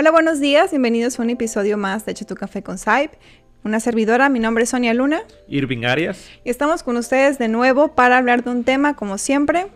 Hola, 0.00 0.12
buenos 0.12 0.38
días, 0.38 0.70
bienvenidos 0.70 1.18
a 1.18 1.24
un 1.24 1.30
episodio 1.30 1.76
más 1.76 2.06
de 2.06 2.12
Echa 2.12 2.24
tu 2.24 2.36
café 2.36 2.62
con 2.62 2.78
Saib. 2.78 3.10
Una 3.64 3.80
servidora, 3.80 4.28
mi 4.28 4.38
nombre 4.38 4.62
es 4.62 4.70
Sonia 4.70 4.94
Luna. 4.94 5.22
Irving 5.48 5.84
Arias. 5.84 6.24
Y 6.44 6.50
estamos 6.50 6.84
con 6.84 6.96
ustedes 6.96 7.36
de 7.38 7.48
nuevo 7.48 7.96
para 7.96 8.16
hablar 8.16 8.44
de 8.44 8.50
un 8.50 8.62
tema, 8.62 8.94
como 8.94 9.18
siempre. 9.18 9.66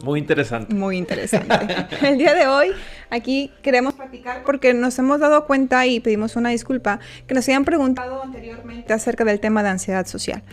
Muy 0.00 0.20
interesante. 0.20 0.72
Muy 0.72 0.96
interesante. 0.96 1.56
El 2.06 2.16
día 2.16 2.32
de 2.32 2.46
hoy 2.46 2.68
aquí 3.10 3.50
queremos 3.64 3.94
platicar 3.94 4.44
porque 4.44 4.72
nos 4.72 4.96
hemos 5.00 5.18
dado 5.18 5.48
cuenta 5.48 5.84
y 5.84 5.98
pedimos 5.98 6.36
una 6.36 6.50
disculpa 6.50 7.00
que 7.26 7.34
nos 7.34 7.48
habían 7.48 7.64
preguntado 7.64 8.22
anteriormente 8.22 8.92
acerca 8.92 9.24
del 9.24 9.40
tema 9.40 9.64
de 9.64 9.70
ansiedad 9.70 10.06
social 10.06 10.44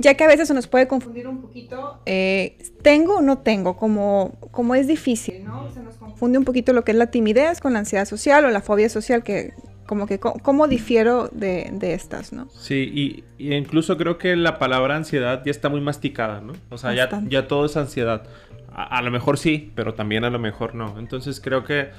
ya 0.00 0.14
que 0.14 0.24
a 0.24 0.28
veces 0.28 0.48
se 0.48 0.54
nos 0.54 0.66
puede 0.66 0.88
confundir 0.88 1.28
un 1.28 1.42
poquito, 1.42 2.00
eh, 2.06 2.56
tengo 2.82 3.18
o 3.18 3.20
no 3.20 3.38
tengo, 3.38 3.76
como, 3.76 4.38
como 4.50 4.74
es 4.74 4.86
difícil, 4.86 5.44
¿no? 5.44 5.70
Se 5.72 5.80
nos 5.80 5.96
confunde 5.96 6.38
un 6.38 6.44
poquito 6.44 6.72
lo 6.72 6.84
que 6.84 6.92
es 6.92 6.98
la 6.98 7.10
timidez 7.10 7.60
con 7.60 7.74
la 7.74 7.80
ansiedad 7.80 8.06
social 8.06 8.44
o 8.46 8.50
la 8.50 8.62
fobia 8.62 8.88
social, 8.88 9.22
que 9.22 9.52
como 9.86 10.06
que 10.06 10.18
cómo 10.18 10.68
difiero 10.68 11.28
de, 11.32 11.70
de, 11.72 11.94
estas, 11.94 12.32
¿no? 12.32 12.48
Sí, 12.50 13.24
y, 13.38 13.54
incluso 13.54 13.96
creo 13.98 14.18
que 14.18 14.36
la 14.36 14.58
palabra 14.58 14.96
ansiedad 14.96 15.42
ya 15.44 15.50
está 15.50 15.68
muy 15.68 15.80
masticada, 15.80 16.40
¿no? 16.40 16.52
O 16.70 16.78
sea, 16.78 16.94
ya, 16.94 17.08
ya, 17.28 17.46
todo 17.46 17.66
es 17.66 17.76
ansiedad. 17.76 18.22
A, 18.72 19.02
lo 19.02 19.10
mejor 19.10 19.36
sí, 19.36 19.72
pero 19.74 19.94
también 19.94 20.24
a 20.24 20.30
lo 20.30 20.38
mejor 20.38 20.74
no. 20.74 20.98
Entonces 20.98 21.40
creo 21.40 21.64
que 21.64 21.90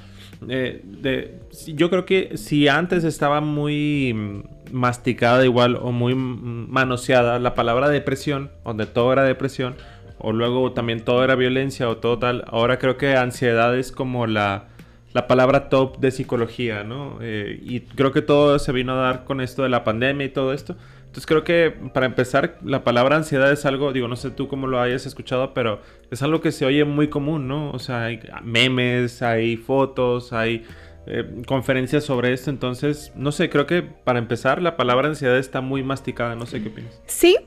eh, 0.47 0.81
de, 0.85 1.41
yo 1.67 1.89
creo 1.89 2.05
que 2.05 2.37
si 2.37 2.67
antes 2.67 3.03
estaba 3.03 3.41
muy 3.41 4.43
masticada 4.71 5.43
igual 5.45 5.75
o 5.75 5.91
muy 5.91 6.15
manoseada 6.15 7.39
la 7.39 7.55
palabra 7.55 7.89
depresión, 7.89 8.51
donde 8.63 8.85
todo 8.85 9.13
era 9.13 9.23
depresión, 9.23 9.75
o 10.17 10.31
luego 10.31 10.71
también 10.73 11.03
todo 11.03 11.23
era 11.23 11.35
violencia 11.35 11.89
o 11.89 11.97
todo 11.97 12.19
tal, 12.19 12.43
ahora 12.47 12.79
creo 12.79 12.97
que 12.97 13.15
ansiedad 13.15 13.75
es 13.77 13.91
como 13.91 14.27
la, 14.27 14.65
la 15.13 15.27
palabra 15.27 15.69
top 15.69 15.97
de 15.99 16.11
psicología, 16.11 16.83
¿no? 16.83 17.17
Eh, 17.21 17.59
y 17.63 17.81
creo 17.81 18.11
que 18.11 18.21
todo 18.21 18.59
se 18.59 18.71
vino 18.71 18.93
a 18.93 18.97
dar 18.97 19.23
con 19.23 19.41
esto 19.41 19.63
de 19.63 19.69
la 19.69 19.83
pandemia 19.83 20.25
y 20.25 20.29
todo 20.29 20.53
esto. 20.53 20.75
Entonces 21.01 21.25
creo 21.25 21.43
que 21.43 21.75
para 21.93 22.05
empezar, 22.05 22.57
la 22.63 22.85
palabra 22.85 23.17
ansiedad 23.17 23.51
es 23.51 23.65
algo, 23.65 23.91
digo, 23.91 24.07
no 24.07 24.15
sé 24.15 24.31
tú 24.31 24.47
cómo 24.47 24.67
lo 24.67 24.79
hayas 24.79 25.05
escuchado, 25.05 25.53
pero 25.53 25.81
es 26.09 26.21
algo 26.21 26.39
que 26.39 26.53
se 26.53 26.65
oye 26.65 26.85
muy 26.85 27.09
común, 27.09 27.49
¿no? 27.49 27.69
O 27.71 27.79
sea, 27.79 28.05
hay 28.05 28.21
memes, 28.43 29.21
hay 29.21 29.57
fotos, 29.57 30.31
hay 30.31 30.63
eh, 31.07 31.43
conferencias 31.47 32.03
sobre 32.03 32.33
esto, 32.33 32.49
entonces, 32.49 33.11
no 33.15 33.31
sé, 33.31 33.49
creo 33.49 33.65
que 33.65 33.81
para 33.81 34.19
empezar 34.19 34.61
la 34.61 34.77
palabra 34.77 35.07
ansiedad 35.07 35.37
está 35.37 35.61
muy 35.61 35.83
masticada, 35.83 36.35
no 36.35 36.45
sé 36.45 36.61
qué 36.61 36.69
opinas. 36.69 37.01
Sí, 37.07 37.37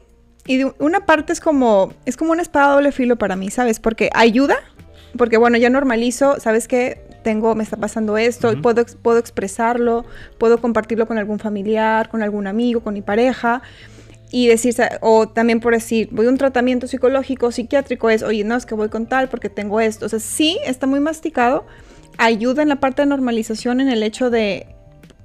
y 0.46 0.58
de 0.58 0.72
una 0.78 1.06
parte 1.06 1.32
es 1.32 1.40
como, 1.40 1.92
es 2.04 2.16
como 2.16 2.32
una 2.32 2.42
espada 2.42 2.74
doble 2.74 2.92
filo 2.92 3.16
para 3.16 3.36
mí, 3.36 3.50
¿sabes? 3.50 3.80
Porque 3.80 4.10
ayuda, 4.14 4.56
porque 5.16 5.36
bueno, 5.36 5.56
ya 5.56 5.70
normalizo, 5.70 6.38
¿sabes 6.40 6.68
qué? 6.68 7.02
Tengo, 7.22 7.54
me 7.54 7.62
está 7.62 7.76
pasando 7.76 8.18
esto, 8.18 8.60
puedo, 8.60 8.84
puedo 9.02 9.18
expresarlo, 9.18 10.04
puedo 10.38 10.58
compartirlo 10.58 11.06
con 11.06 11.16
algún 11.16 11.38
familiar, 11.38 12.10
con 12.10 12.22
algún 12.22 12.46
amigo, 12.46 12.80
con 12.80 12.92
mi 12.92 13.02
pareja 13.02 13.62
y 14.30 14.48
decir, 14.48 14.74
o 15.00 15.28
también 15.28 15.60
por 15.60 15.74
decir, 15.74 16.08
voy 16.10 16.26
a 16.26 16.28
un 16.28 16.36
tratamiento 16.36 16.88
psicológico, 16.88 17.52
psiquiátrico, 17.52 18.10
es, 18.10 18.24
oye, 18.24 18.42
no, 18.42 18.56
es 18.56 18.66
que 18.66 18.74
voy 18.74 18.88
con 18.88 19.06
tal 19.06 19.28
porque 19.28 19.48
tengo 19.48 19.78
esto. 19.78 20.06
O 20.06 20.08
sea, 20.08 20.18
sí, 20.18 20.58
está 20.66 20.88
muy 20.88 20.98
masticado, 20.98 21.64
ayuda 22.18 22.62
en 22.62 22.68
la 22.68 22.76
parte 22.76 23.02
de 23.02 23.06
normalización 23.06 23.80
en 23.80 23.88
el 23.88 24.02
hecho 24.02 24.30
de, 24.30 24.66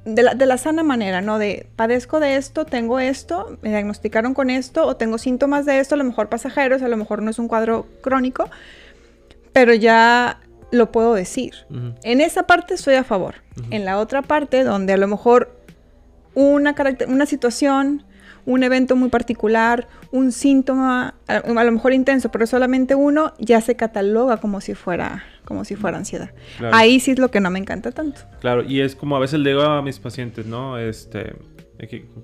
de 0.05 0.23
la, 0.23 0.33
de 0.33 0.45
la 0.45 0.57
sana 0.57 0.83
manera, 0.83 1.21
¿no? 1.21 1.39
De 1.39 1.67
padezco 1.75 2.19
de 2.19 2.35
esto, 2.35 2.65
tengo 2.65 2.99
esto, 2.99 3.57
me 3.61 3.69
diagnosticaron 3.69 4.33
con 4.33 4.49
esto, 4.49 4.85
o 4.85 4.95
tengo 4.95 5.17
síntomas 5.17 5.65
de 5.65 5.79
esto, 5.79 5.95
a 5.95 5.97
lo 5.97 6.03
mejor 6.03 6.29
pasajeros, 6.29 6.81
a 6.81 6.87
lo 6.87 6.97
mejor 6.97 7.21
no 7.21 7.31
es 7.31 7.39
un 7.39 7.47
cuadro 7.47 7.87
crónico, 8.01 8.49
pero 9.53 9.73
ya 9.73 10.39
lo 10.71 10.91
puedo 10.91 11.13
decir. 11.13 11.53
En 12.03 12.21
esa 12.21 12.43
parte 12.43 12.75
estoy 12.75 12.95
a 12.95 13.03
favor. 13.03 13.35
En 13.71 13.85
la 13.85 13.99
otra 13.99 14.21
parte, 14.21 14.63
donde 14.63 14.93
a 14.93 14.97
lo 14.97 15.07
mejor 15.07 15.55
una, 16.35 16.75
una 17.07 17.25
situación, 17.25 18.03
un 18.49 18.63
evento 18.63 18.95
muy 18.95 19.09
particular, 19.09 19.87
un 20.11 20.31
síntoma, 20.31 21.13
a, 21.27 21.63
lo 21.63 21.71
mejor 21.71 21.93
intenso, 21.93 22.29
pero 22.29 22.47
solamente 22.47 22.95
uno, 22.95 23.33
ya 23.37 23.61
se 23.61 23.75
cataloga 23.75 24.37
como 24.37 24.59
si 24.59 24.73
fuera, 24.73 25.23
como 25.45 25.65
si 25.65 25.75
fuera 25.75 25.97
ansiedad. 25.97 26.31
Ahí 26.71 26.99
sí 26.99 27.11
es 27.11 27.19
lo 27.19 27.29
que 27.29 27.41
no 27.41 27.51
me 27.51 27.59
encanta 27.59 27.91
tanto. 27.91 28.21
Claro, 28.41 28.63
y 28.63 28.81
es 28.81 28.95
como 28.95 29.15
a 29.15 29.19
veces 29.19 29.39
le 29.39 29.51
digo 29.51 29.61
a 29.61 29.83
mis 29.83 29.99
pacientes, 29.99 30.47
¿no? 30.47 30.79
Este, 30.79 31.35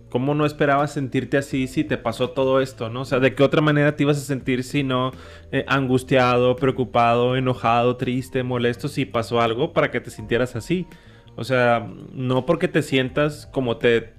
¿Cómo 0.10 0.34
no 0.34 0.48
esperabas 0.48 0.94
sentirte 0.94 1.38
así 1.38 1.68
si 1.68 1.84
te 1.84 1.98
pasó 1.98 2.32
todo 2.32 2.60
esto, 2.60 2.90
no? 2.90 3.02
O 3.02 3.06
sea, 3.06 3.20
¿de 3.20 3.36
qué 3.36 3.44
otra 3.44 3.62
manera 3.62 3.96
te 3.96 4.02
ibas 4.02 4.18
a 4.18 4.22
sentir 4.22 4.64
si 4.64 4.82
no 4.82 5.12
eh, 5.52 5.64
angustiado, 5.68 6.56
preocupado, 6.56 7.36
enojado, 7.36 7.98
triste, 7.98 8.42
molesto 8.42 8.88
si 8.88 9.06
pasó 9.06 9.42
algo 9.42 9.74
para 9.74 9.92
que 9.92 10.02
te 10.02 10.10
sintieras 10.10 10.56
así? 10.56 10.88
O 11.36 11.44
sea, 11.44 11.88
no 12.14 12.48
porque 12.48 12.68
te 12.68 12.82
sientas 12.82 13.46
como 13.46 13.78
te 13.78 14.16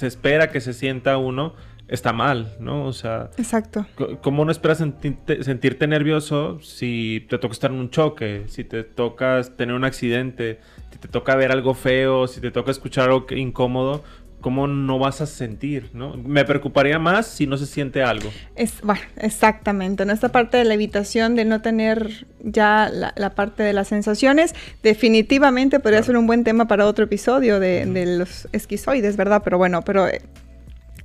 se 0.00 0.06
espera 0.06 0.50
que 0.50 0.60
se 0.60 0.72
sienta 0.72 1.18
uno, 1.18 1.54
está 1.88 2.14
mal, 2.14 2.56
¿no? 2.58 2.86
O 2.86 2.92
sea... 2.94 3.30
Exacto. 3.36 3.84
¿Cómo 4.22 4.46
no 4.46 4.50
esperas 4.50 4.78
sentirte, 4.78 5.44
sentirte 5.44 5.86
nervioso 5.86 6.58
si 6.62 7.26
te 7.28 7.36
toca 7.36 7.52
estar 7.52 7.70
en 7.70 7.78
un 7.78 7.90
choque, 7.90 8.44
si 8.46 8.64
te 8.64 8.82
toca 8.82 9.42
tener 9.56 9.74
un 9.74 9.84
accidente, 9.84 10.60
si 10.90 10.98
te 10.98 11.08
toca 11.08 11.36
ver 11.36 11.52
algo 11.52 11.74
feo, 11.74 12.26
si 12.28 12.40
te 12.40 12.50
toca 12.50 12.70
escuchar 12.70 13.10
algo 13.10 13.26
incómodo? 13.30 14.02
¿Cómo 14.40 14.66
no 14.66 14.98
vas 14.98 15.20
a 15.20 15.26
sentir? 15.26 15.90
¿no? 15.92 16.16
Me 16.16 16.44
preocuparía 16.44 16.98
más 16.98 17.26
si 17.26 17.46
no 17.46 17.56
se 17.56 17.66
siente 17.66 18.02
algo. 18.02 18.30
Es, 18.56 18.80
bueno, 18.82 19.02
exactamente. 19.16 20.02
En 20.02 20.10
esta 20.10 20.30
parte 20.30 20.56
de 20.56 20.64
la 20.64 20.74
evitación 20.74 21.36
de 21.36 21.44
no 21.44 21.62
tener 21.62 22.26
ya 22.42 22.90
la, 22.90 23.34
parte 23.34 23.62
de 23.62 23.72
las 23.72 23.88
sensaciones, 23.88 24.54
definitivamente 24.82 25.80
podría 25.80 26.02
ser 26.02 26.16
un 26.16 26.26
buen 26.26 26.44
tema 26.44 26.66
para 26.66 26.86
otro 26.86 27.04
episodio 27.04 27.60
de, 27.60 27.86
los 28.18 28.48
esquizoides, 28.52 29.16
¿verdad? 29.16 29.42
Pero 29.44 29.58
bueno, 29.58 29.82
pero... 29.82 30.08
Eh, 30.08 30.22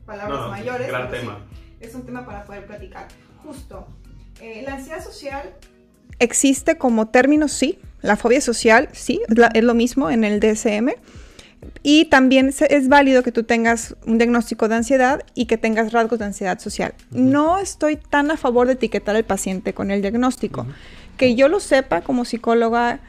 palabras 0.05 0.49
mayores. 0.49 0.87
Gran 0.87 1.09
tema. 1.09 1.39
es 1.79 1.93
un 1.95 2.05
tema 2.05 2.25
para 2.25 2.43
poder 2.43 2.65
platicar. 2.65 3.07
Justo. 3.43 3.87
Eh, 4.41 4.63
la 4.65 4.75
ansiedad 4.75 5.03
social 5.03 5.53
existe 6.19 6.77
como 6.77 7.07
término, 7.07 7.47
sí. 7.47 7.79
La 8.01 8.17
fobia 8.17 8.39
social, 8.39 8.89
sí, 8.91 9.21
es 9.53 9.63
lo 9.63 9.73
mismo 9.73 10.09
en 10.09 10.23
el 10.23 10.39
DSM. 10.39 10.91
Y 11.83 12.05
también 12.05 12.53
es 12.69 12.87
válido 12.87 13.23
que 13.23 13.31
tú 13.31 13.43
tengas 13.43 13.95
un 14.05 14.17
diagnóstico 14.17 14.67
de 14.67 14.75
ansiedad 14.75 15.23
y 15.33 15.45
que 15.45 15.57
tengas 15.57 15.91
rasgos 15.91 16.19
de 16.19 16.25
ansiedad 16.25 16.59
social. 16.59 16.93
No 17.11 17.59
estoy 17.59 17.97
tan 17.97 18.31
a 18.31 18.37
favor 18.37 18.67
de 18.67 18.73
etiquetar 18.73 19.15
al 19.15 19.23
paciente 19.23 19.73
con 19.73 19.91
el 19.91 20.01
diagnóstico. 20.01 20.65
Que 21.17 21.35
yo 21.35 21.47
lo 21.47 21.59
sepa 21.59 22.01
como 22.01 22.25
psicóloga 22.25 22.99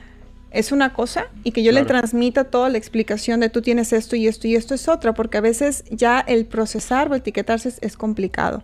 es 0.50 0.72
una 0.72 0.92
cosa 0.92 1.26
y 1.44 1.52
que 1.52 1.62
yo 1.62 1.72
le 1.72 1.84
transmita 1.84 2.44
toda 2.44 2.68
la 2.68 2.78
explicación 2.78 3.40
de 3.40 3.50
tú 3.50 3.62
tienes 3.62 3.92
esto 3.92 4.16
y 4.16 4.26
esto 4.26 4.46
y 4.48 4.54
esto 4.54 4.74
es 4.74 4.88
otra, 4.88 5.12
porque 5.12 5.38
a 5.38 5.42
veces 5.42 5.84
ya 5.90 6.20
el 6.20 6.46
procesar 6.46 7.10
o 7.10 7.14
etiquetarse 7.14 7.72
es 7.80 7.96
complicado. 7.96 8.62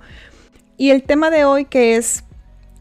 Y 0.79 0.91
el 0.91 1.03
tema 1.03 1.31
de 1.31 1.45
hoy 1.45 1.65
que 1.67 1.97
es 1.97 2.25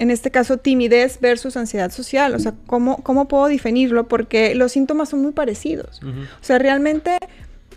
en 0.02 0.10
este 0.10 0.32
caso, 0.32 0.58
timidez 0.58 1.20
versus 1.22 1.56
ansiedad 1.56 1.92
social. 1.92 2.34
O 2.34 2.40
sea, 2.40 2.56
¿cómo, 2.66 2.98
cómo 3.04 3.28
puedo 3.28 3.46
definirlo? 3.46 4.08
Porque 4.08 4.56
los 4.56 4.72
síntomas 4.72 5.10
son 5.10 5.22
muy 5.22 5.32
parecidos. 5.32 6.02
O 6.04 6.44
sea, 6.44 6.58
realmente 6.58 7.20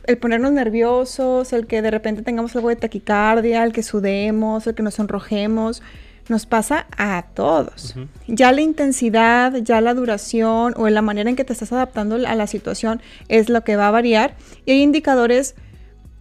el 0.07 0.17
ponernos 0.17 0.51
nerviosos, 0.53 1.53
el 1.53 1.67
que 1.67 1.83
de 1.83 1.91
repente 1.91 2.23
tengamos 2.23 2.57
algo 2.57 2.71
de 2.71 2.77
taquicardia, 2.77 3.63
el 3.63 3.75
que 3.75 3.83
sudemos, 3.83 4.67
el 4.67 4.75
que 4.75 4.83
nos 4.83 4.95
sonrojemos, 4.95 5.83
nos 6.31 6.47
pasa 6.47 6.87
a 6.97 7.27
todos. 7.35 7.95
Ya 8.27 8.53
la 8.53 8.63
intensidad, 8.63 9.57
ya 9.57 9.83
la 9.83 9.93
duración 9.93 10.73
o 10.79 10.89
la 10.89 11.03
manera 11.03 11.29
en 11.29 11.37
que 11.37 11.45
te 11.45 11.53
estás 11.53 11.75
adaptando 11.75 12.15
a 12.15 12.35
la 12.35 12.47
situación 12.47 13.03
es 13.29 13.51
lo 13.51 13.65
que 13.65 13.77
va 13.77 13.89
a 13.89 13.91
variar. 13.91 14.35
Y 14.65 14.73
hay 14.73 14.81
indicadores 14.81 15.57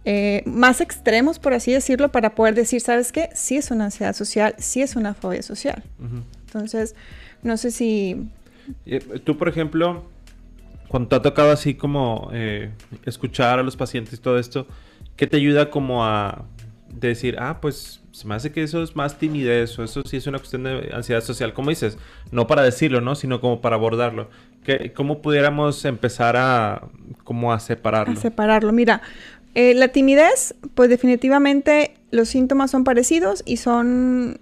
eh, 0.04 0.42
más 0.44 0.80
extremos, 0.80 1.38
por 1.38 1.54
así 1.54 1.72
decirlo, 1.72 2.12
para 2.12 2.34
poder 2.34 2.54
decir, 2.54 2.80
¿sabes 2.80 3.10
qué? 3.10 3.30
Sí 3.34 3.56
es 3.56 3.70
una 3.70 3.86
ansiedad 3.86 4.14
social, 4.14 4.54
sí 4.58 4.82
es 4.82 4.96
una 4.96 5.14
fobia 5.14 5.42
social. 5.42 5.82
Entonces, 6.46 6.94
no 7.42 7.56
sé 7.56 7.70
si... 7.70 8.28
Eh, 8.84 9.00
tú, 9.24 9.38
por 9.38 9.48
ejemplo, 9.48 10.04
cuando 10.88 11.08
te 11.08 11.16
ha 11.16 11.22
tocado 11.22 11.50
así 11.50 11.74
como 11.74 12.30
eh, 12.32 12.70
escuchar 13.06 13.58
a 13.58 13.62
los 13.62 13.76
pacientes 13.76 14.14
y 14.14 14.22
todo 14.22 14.38
esto, 14.38 14.66
¿qué 15.16 15.26
te 15.26 15.38
ayuda 15.38 15.70
como 15.70 16.04
a 16.04 16.44
decir, 16.90 17.36
ah, 17.38 17.60
pues 17.60 18.02
se 18.12 18.28
me 18.28 18.34
hace 18.34 18.52
que 18.52 18.62
eso 18.62 18.82
es 18.82 18.94
más 18.94 19.18
timidez 19.18 19.78
o 19.78 19.84
eso 19.84 20.02
sí 20.04 20.18
es 20.18 20.26
una 20.26 20.38
cuestión 20.38 20.64
de 20.64 20.90
ansiedad 20.92 21.22
social? 21.22 21.54
¿Cómo 21.54 21.70
dices? 21.70 21.96
No 22.30 22.46
para 22.46 22.62
decirlo, 22.62 23.00
¿no? 23.00 23.14
Sino 23.14 23.40
como 23.40 23.62
para 23.62 23.76
abordarlo. 23.76 24.28
¿Cómo 24.94 25.20
pudiéramos 25.20 25.84
empezar 25.84 26.36
a, 26.38 26.88
como 27.22 27.52
a 27.52 27.60
separarlo? 27.60 28.14
A 28.14 28.16
separarlo. 28.16 28.72
Mira, 28.72 29.02
eh, 29.54 29.74
la 29.74 29.88
timidez, 29.88 30.54
pues 30.74 30.88
definitivamente 30.88 31.94
los 32.10 32.28
síntomas 32.28 32.70
son 32.70 32.84
parecidos 32.84 33.42
y 33.46 33.58
son, 33.58 34.40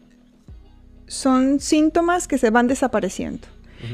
son 1.06 1.60
síntomas 1.60 2.28
que 2.28 2.38
se 2.38 2.50
van 2.50 2.66
desapareciendo. 2.66 3.48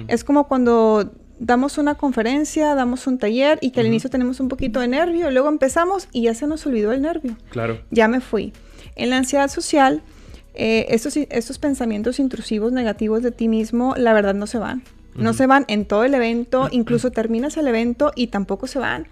Es 0.07 0.23
como 0.23 0.49
cuando 0.49 1.15
damos 1.39 1.79
una 1.79 1.95
conferencia, 1.95 2.75
damos 2.75 3.07
un 3.07 3.19
taller 3.19 3.59
y 3.63 3.71
que 3.71 3.81
al 3.81 3.87
inicio 3.87 4.11
tenemos 4.11 4.39
un 4.39 4.49
poquito 4.49 4.81
de 4.81 4.89
nervio, 4.89 5.31
luego 5.31 5.49
empezamos 5.49 6.09
y 6.13 6.23
ya 6.23 6.35
se 6.35 6.47
nos 6.47 6.67
olvidó 6.67 6.93
el 6.93 7.01
nervio. 7.01 7.37
Claro. 7.51 7.81
Ya 7.91 8.07
me 8.07 8.21
fui. 8.21 8.53
En 8.97 9.09
la 9.09 9.17
ansiedad 9.17 9.49
social, 9.49 10.03
eh, 10.55 10.87
estos, 10.91 11.17
estos 11.17 11.59
pensamientos 11.59 12.19
intrusivos 12.19 12.73
negativos 12.73 13.23
de 13.23 13.31
ti 13.31 13.49
mismo, 13.49 13.95
la 13.97 14.13
verdad 14.13 14.35
no 14.35 14.47
se 14.47 14.59
van. 14.59 14.83
No 15.15 15.33
se 15.33 15.47
van 15.47 15.65
en 15.67 15.85
todo 15.85 16.05
el 16.05 16.15
evento, 16.15 16.69
incluso 16.71 17.11
terminas 17.11 17.57
el 17.57 17.67
evento 17.67 18.13
y 18.15 18.29
tampoco 18.29 18.69
se 18.69 18.79
van 18.79 19.09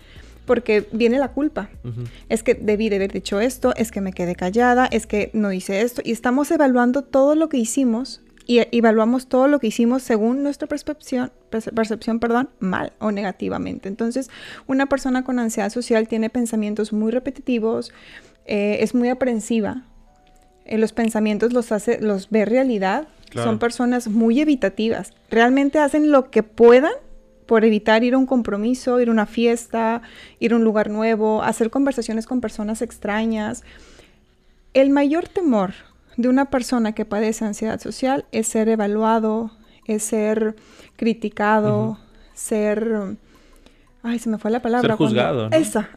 porque 0.47 0.89
viene 0.93 1.19
la 1.19 1.33
culpa. 1.33 1.69
Es 2.29 2.43
que 2.43 2.55
debí 2.55 2.89
de 2.89 2.97
haber 2.97 3.13
dicho 3.13 3.41
esto, 3.41 3.75
es 3.77 3.91
que 3.91 4.01
me 4.01 4.13
quedé 4.13 4.35
callada, 4.35 4.87
es 4.87 5.07
que 5.07 5.31
no 5.35 5.53
hice 5.53 5.83
esto. 5.83 6.01
Y 6.05 6.13
estamos 6.13 6.51
evaluando 6.51 7.03
todo 7.03 7.35
lo 7.35 7.49
que 7.49 7.59
hicimos 7.59 8.23
y 8.47 8.61
evaluamos 8.71 9.27
todo 9.27 9.49
lo 9.49 9.59
que 9.59 9.67
hicimos 9.67 10.03
según 10.05 10.45
nuestra 10.45 10.69
percepción, 10.69 11.33
percepción 11.51 12.21
perdón, 12.21 12.49
mal 12.61 12.93
o 13.01 13.11
negativamente. 13.11 13.89
Entonces, 13.89 14.31
una 14.69 14.87
persona 14.87 15.25
con 15.25 15.39
ansiedad 15.41 15.71
social 15.71 16.07
tiene 16.07 16.31
pensamientos 16.31 16.93
muy 16.93 17.11
repetitivos, 17.11 17.93
eh, 18.47 18.79
es 18.81 18.95
muy 18.95 19.09
aprensiva, 19.09 19.83
eh, 20.65 20.79
los 20.79 20.93
pensamientos 20.93 21.53
los 21.53 21.73
hace, 21.73 22.01
los 22.01 22.31
ve 22.31 22.45
realidad, 22.45 23.09
son 23.35 23.59
personas 23.59 24.09
muy 24.09 24.41
evitativas, 24.41 25.13
realmente 25.29 25.79
hacen 25.81 26.11
lo 26.11 26.31
que 26.31 26.43
puedan 26.43 26.93
por 27.47 27.65
evitar 27.65 28.05
ir 28.05 28.15
a 28.15 28.19
un 28.19 28.27
compromiso, 28.27 29.01
ir 29.01 29.09
a 29.09 29.13
una 29.13 29.27
fiesta, 29.27 30.03
ir 30.39 30.53
a 30.53 30.57
un 30.57 30.65
lugar 30.65 30.91
nuevo, 30.91 31.43
hacer 31.43 31.71
conversaciones 31.71 32.27
con 32.27 32.41
personas 32.41 32.83
extrañas. 32.83 33.65
El 34.75 34.91
mayor 34.91 35.29
temor 35.29 35.73
de 36.17 36.29
una 36.29 36.47
persona 36.47 36.93
que 36.93 37.05
padece 37.05 37.45
ansiedad 37.45 37.81
social 37.81 38.27
es 38.33 38.49
ser 38.49 38.69
evaluado, 38.69 39.51
es 39.87 40.03
ser 40.03 40.57
criticado, 40.97 41.99
ser... 42.35 43.17
Ay, 44.03 44.21
se 44.21 44.29
me 44.29 44.39
fue 44.39 44.53
la 44.53 44.63
palabra. 44.63 44.91
Ser 44.91 44.97
juzgado. 44.97 45.51
¿no? 45.51 45.57
Esa, 45.57 45.89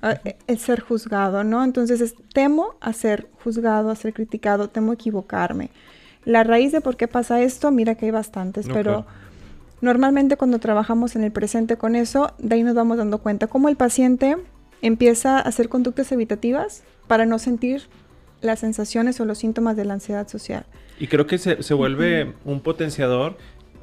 el 0.48 0.58
ser 0.58 0.80
juzgado, 0.80 1.44
¿no? 1.44 1.64
Entonces, 1.64 2.16
temo 2.34 2.76
a 2.82 2.92
ser 2.94 3.28
juzgado, 3.44 3.92
a 3.92 3.96
ser 3.96 4.14
criticado, 4.14 4.68
temo 4.68 4.94
equivocarme. 4.94 5.70
La 6.26 6.44
raíz 6.44 6.72
de 6.72 6.82
por 6.82 6.98
qué 6.98 7.08
pasa 7.08 7.42
esto, 7.42 7.70
mira 7.72 7.96
que 7.96 8.06
hay 8.06 8.12
bastantes, 8.12 8.68
pero 8.68 9.06
normalmente 9.82 10.38
cuando 10.38 10.60
trabajamos 10.60 11.16
en 11.16 11.24
el 11.24 11.32
presente 11.32 11.78
con 11.78 11.96
eso, 11.96 12.34
de 12.38 12.56
ahí 12.56 12.64
nos 12.64 12.76
vamos 12.76 12.98
dando 12.98 13.20
cuenta 13.20 13.48
cómo 13.48 13.70
el 13.70 13.76
paciente 13.76 14.38
empieza 14.82 15.38
a 15.38 15.42
hacer 15.42 15.70
conductas 15.70 16.12
evitativas 16.12 16.84
para 17.08 17.26
no 17.26 17.40
sentir 17.40 17.84
las 18.42 18.60
sensaciones 18.60 19.20
o 19.20 19.26
los 19.26 19.38
síntomas 19.38 19.76
de 19.76 19.86
la 19.86 19.94
ansiedad 19.94 20.28
social. 20.28 20.66
Y 21.00 21.08
creo 21.08 21.28
que 21.28 21.38
se, 21.38 21.64
se 21.64 21.74
vuelve 21.74 22.34
un 22.46 22.62
potenciador 22.62 23.38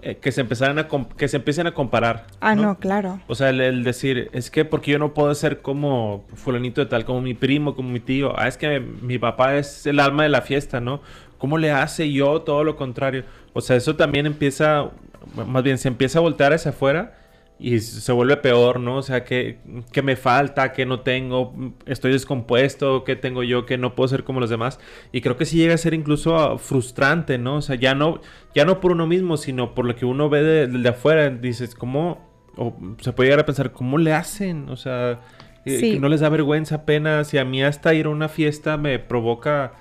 eh, 0.06 0.18
que 0.18 0.30
se 0.30 0.42
empezaran 0.42 0.78
a 0.78 0.88
que 1.16 1.26
se 1.26 1.38
empiecen 1.38 1.66
a 1.66 1.74
comparar. 1.74 2.26
Ah, 2.40 2.54
no, 2.54 2.78
claro. 2.78 3.20
O 3.26 3.34
sea, 3.34 3.48
el, 3.48 3.82
decir, 3.82 4.30
es 4.32 4.52
que 4.52 4.64
porque 4.64 4.92
yo 4.92 5.00
no 5.00 5.14
puedo 5.14 5.34
ser 5.34 5.62
como 5.62 6.24
fulanito 6.34 6.80
de 6.80 6.86
tal, 6.86 7.04
como 7.04 7.20
mi 7.20 7.34
primo, 7.34 7.74
como 7.74 7.88
mi 7.88 7.98
tío. 7.98 8.38
Ah, 8.38 8.46
es 8.46 8.56
que 8.56 8.78
mi 8.78 9.18
papá 9.18 9.56
es 9.56 9.84
el 9.84 9.98
alma 9.98 10.22
de 10.22 10.28
la 10.28 10.42
fiesta, 10.42 10.80
¿no? 10.80 11.00
¿Cómo 11.38 11.58
le 11.58 11.72
hace 11.72 12.12
yo 12.12 12.42
todo 12.42 12.62
lo 12.62 12.76
contrario? 12.76 13.24
O 13.52 13.60
sea, 13.60 13.74
eso 13.74 13.96
también 13.96 14.26
empieza, 14.26 14.90
más 15.34 15.62
bien 15.62 15.78
se 15.78 15.88
empieza 15.88 16.18
a 16.18 16.22
voltear 16.22 16.52
hacia 16.52 16.70
afuera 16.70 17.14
y 17.58 17.78
se 17.80 18.12
vuelve 18.12 18.36
peor, 18.36 18.80
¿no? 18.80 18.98
O 18.98 19.02
sea, 19.02 19.24
¿qué, 19.24 19.58
me 20.02 20.16
falta? 20.16 20.72
¿Qué 20.72 20.84
no 20.84 21.00
tengo? 21.00 21.54
¿Estoy 21.86 22.12
descompuesto? 22.12 23.02
¿Qué 23.04 23.16
tengo 23.16 23.42
yo 23.42 23.64
que 23.64 23.78
no 23.78 23.94
puedo 23.94 24.08
ser 24.08 24.24
como 24.24 24.40
los 24.40 24.50
demás? 24.50 24.78
Y 25.10 25.22
creo 25.22 25.38
que 25.38 25.46
sí 25.46 25.56
llega 25.56 25.74
a 25.74 25.78
ser 25.78 25.94
incluso 25.94 26.36
ah, 26.36 26.58
frustrante, 26.58 27.38
¿no? 27.38 27.56
O 27.56 27.62
sea, 27.62 27.76
ya 27.76 27.94
no, 27.94 28.20
ya 28.54 28.66
no 28.66 28.80
por 28.80 28.92
uno 28.92 29.06
mismo, 29.06 29.38
sino 29.38 29.74
por 29.74 29.86
lo 29.86 29.96
que 29.96 30.04
uno 30.04 30.28
ve 30.28 30.66
de, 30.66 30.88
afuera. 30.88 31.30
Dices, 31.30 31.74
¿cómo? 31.74 32.26
O 32.56 32.76
se 33.00 33.12
puede 33.12 33.28
llegar 33.28 33.40
a 33.40 33.46
pensar, 33.46 33.72
¿cómo 33.72 33.96
le 33.96 34.12
hacen? 34.12 34.68
O 34.68 34.76
sea, 34.76 35.20
eh, 35.66 35.80
que 35.80 36.00
no 36.00 36.08
les 36.08 36.20
da 36.20 36.28
vergüenza, 36.28 36.84
pena. 36.84 37.24
Si 37.24 37.38
a 37.38 37.44
mí 37.44 37.62
hasta 37.62 37.92
ir 37.92 38.06
a 38.06 38.10
una 38.10 38.28
fiesta 38.28 38.76
me 38.76 38.98
provoca 39.00 39.72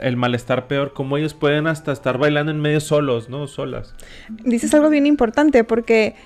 el 0.00 0.16
malestar 0.16 0.66
peor, 0.66 0.92
¿cómo 0.92 1.16
ellos 1.16 1.32
pueden 1.32 1.68
hasta 1.68 1.92
estar 1.92 2.18
bailando 2.18 2.50
en 2.50 2.60
medio 2.60 2.80
solos, 2.80 3.28
¿no? 3.28 3.46
Solas. 3.46 3.94
Dices 4.28 4.74
algo 4.74 4.90
bien 4.90 5.06
importante 5.06 5.62
porque 5.62 6.16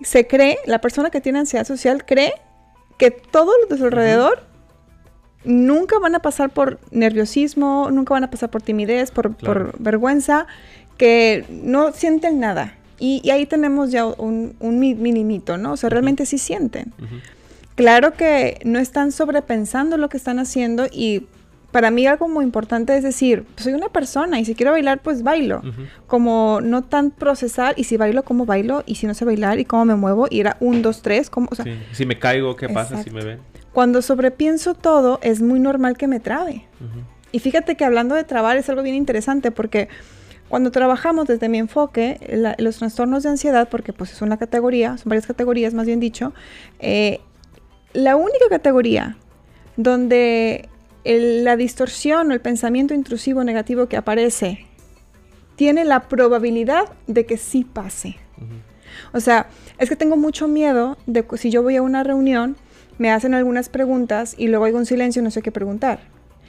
se 0.00 0.26
cree, 0.26 0.58
la 0.66 0.80
persona 0.80 1.10
que 1.10 1.20
tiene 1.20 1.38
ansiedad 1.38 1.66
social 1.66 2.04
cree 2.04 2.32
que 2.98 3.12
todos 3.12 3.54
los 3.60 3.68
de 3.70 3.78
su 3.78 3.84
alrededor 3.84 4.42
nunca 5.44 6.00
van 6.00 6.16
a 6.16 6.18
pasar 6.18 6.50
por 6.50 6.80
nerviosismo, 6.90 7.90
nunca 7.92 8.14
van 8.14 8.24
a 8.24 8.30
pasar 8.30 8.50
por 8.50 8.62
timidez, 8.62 9.12
por, 9.12 9.36
vergüenza, 9.78 10.48
que 10.96 11.44
no 11.48 11.92
sienten 11.92 12.40
nada. 12.40 12.74
Y, 12.98 13.30
ahí 13.30 13.46
tenemos 13.46 13.92
ya 13.92 14.04
un, 14.04 14.56
un 14.58 14.80
minimito, 14.80 15.56
¿no? 15.56 15.72
O 15.72 15.76
sea, 15.76 15.88
realmente 15.90 16.26
sí 16.26 16.38
sienten. 16.38 16.92
Claro 17.78 18.14
que 18.14 18.58
no 18.64 18.80
están 18.80 19.12
sobrepensando 19.12 19.98
lo 19.98 20.08
que 20.08 20.16
están 20.16 20.40
haciendo 20.40 20.88
y 20.90 21.28
para 21.70 21.92
mí 21.92 22.08
algo 22.08 22.26
muy 22.26 22.44
importante 22.44 22.96
es 22.96 23.04
decir, 23.04 23.46
soy 23.56 23.72
una 23.72 23.88
persona 23.88 24.40
y 24.40 24.44
si 24.44 24.56
quiero 24.56 24.72
bailar, 24.72 24.98
pues 25.00 25.22
bailo. 25.22 25.62
Como 26.08 26.58
no 26.60 26.82
tan 26.82 27.12
procesar 27.12 27.74
y 27.76 27.84
si 27.84 27.96
bailo, 27.96 28.24
¿cómo 28.24 28.46
bailo? 28.46 28.82
Y 28.84 28.96
si 28.96 29.06
no 29.06 29.14
sé 29.14 29.24
bailar 29.24 29.60
y 29.60 29.64
cómo 29.64 29.84
me 29.84 29.94
muevo. 29.94 30.26
Y 30.28 30.40
era 30.40 30.56
un, 30.58 30.82
dos, 30.82 31.02
tres, 31.02 31.30
¿cómo? 31.30 31.46
O 31.52 31.54
sea, 31.54 31.66
Si 31.92 32.04
me 32.04 32.18
caigo, 32.18 32.56
¿qué 32.56 32.68
pasa 32.68 33.00
si 33.00 33.10
me 33.10 33.24
ven? 33.24 33.38
Cuando 33.72 34.02
sobrepienso 34.02 34.74
todo, 34.74 35.20
es 35.22 35.40
muy 35.40 35.60
normal 35.60 35.96
que 35.96 36.08
me 36.08 36.18
trabe. 36.18 36.64
Y 37.30 37.38
fíjate 37.38 37.76
que 37.76 37.84
hablando 37.84 38.16
de 38.16 38.24
trabar 38.24 38.56
es 38.56 38.68
algo 38.68 38.82
bien 38.82 38.96
interesante 38.96 39.52
porque 39.52 39.88
cuando 40.48 40.72
trabajamos 40.72 41.28
desde 41.28 41.48
mi 41.48 41.58
enfoque, 41.58 42.18
los 42.58 42.78
trastornos 42.78 43.22
de 43.22 43.28
ansiedad, 43.28 43.68
porque 43.68 43.92
pues 43.92 44.12
es 44.12 44.22
una 44.22 44.36
categoría, 44.36 44.96
son 44.96 45.10
varias 45.10 45.26
categorías 45.26 45.74
más 45.74 45.86
bien 45.86 46.00
dicho, 46.00 46.32
eh, 46.80 47.20
la 47.98 48.14
única 48.14 48.48
categoría 48.48 49.16
donde 49.76 50.68
la 51.04 51.56
distorsión 51.56 52.30
o 52.30 52.32
el 52.32 52.40
pensamiento 52.40 52.94
intrusivo 52.94 53.42
negativo 53.42 53.88
que 53.88 53.96
aparece 53.96 54.66
tiene 55.56 55.84
la 55.84 56.06
probabilidad 56.08 56.84
de 57.08 57.26
que 57.26 57.36
sí 57.36 57.64
pase. 57.64 58.16
O 59.12 59.18
sea, 59.18 59.48
es 59.78 59.88
que 59.88 59.96
tengo 59.96 60.16
mucho 60.16 60.46
miedo 60.46 60.96
de 61.06 61.26
que 61.26 61.38
si 61.38 61.50
yo 61.50 61.64
voy 61.64 61.74
a 61.74 61.82
una 61.82 62.04
reunión, 62.04 62.56
me 62.98 63.10
hacen 63.10 63.34
algunas 63.34 63.68
preguntas 63.68 64.36
y 64.38 64.46
luego 64.46 64.66
hay 64.66 64.74
un 64.74 64.86
silencio 64.86 65.20
y 65.20 65.24
no 65.24 65.32
sé 65.32 65.42
qué 65.42 65.50
preguntar. 65.50 65.98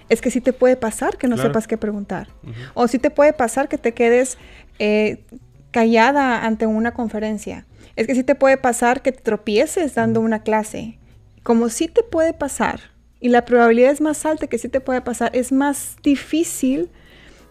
Es 0.07 0.21
que 0.21 0.29
sí 0.29 0.41
te 0.41 0.53
puede 0.53 0.75
pasar 0.75 1.17
que 1.17 1.27
no 1.27 1.35
sepas 1.37 1.67
qué 1.67 1.77
preguntar. 1.77 2.27
O 2.75 2.87
sí 2.87 2.99
te 2.99 3.09
puede 3.09 3.33
pasar 3.33 3.69
que 3.69 3.79
te 3.79 3.95
quedes 3.95 4.37
eh, 4.77 5.23
callada 5.71 6.45
ante 6.45 6.67
una 6.67 6.93
conferencia. 6.93 7.65
Es 7.95 8.05
que 8.05 8.13
sí 8.13 8.23
te 8.23 8.35
puede 8.35 8.57
pasar 8.57 9.01
que 9.01 9.11
te 9.11 9.21
tropieces 9.21 9.95
dando 9.95 10.21
una 10.21 10.43
clase. 10.43 10.98
Como 11.43 11.69
sí 11.69 11.87
te 11.87 12.03
puede 12.03 12.33
pasar 12.33 12.81
y 13.19 13.29
la 13.29 13.45
probabilidad 13.45 13.91
es 13.91 14.01
más 14.01 14.25
alta 14.25 14.47
que 14.47 14.57
sí 14.57 14.69
te 14.69 14.81
puede 14.81 15.01
pasar, 15.01 15.31
es 15.35 15.51
más 15.51 15.97
difícil 16.03 16.89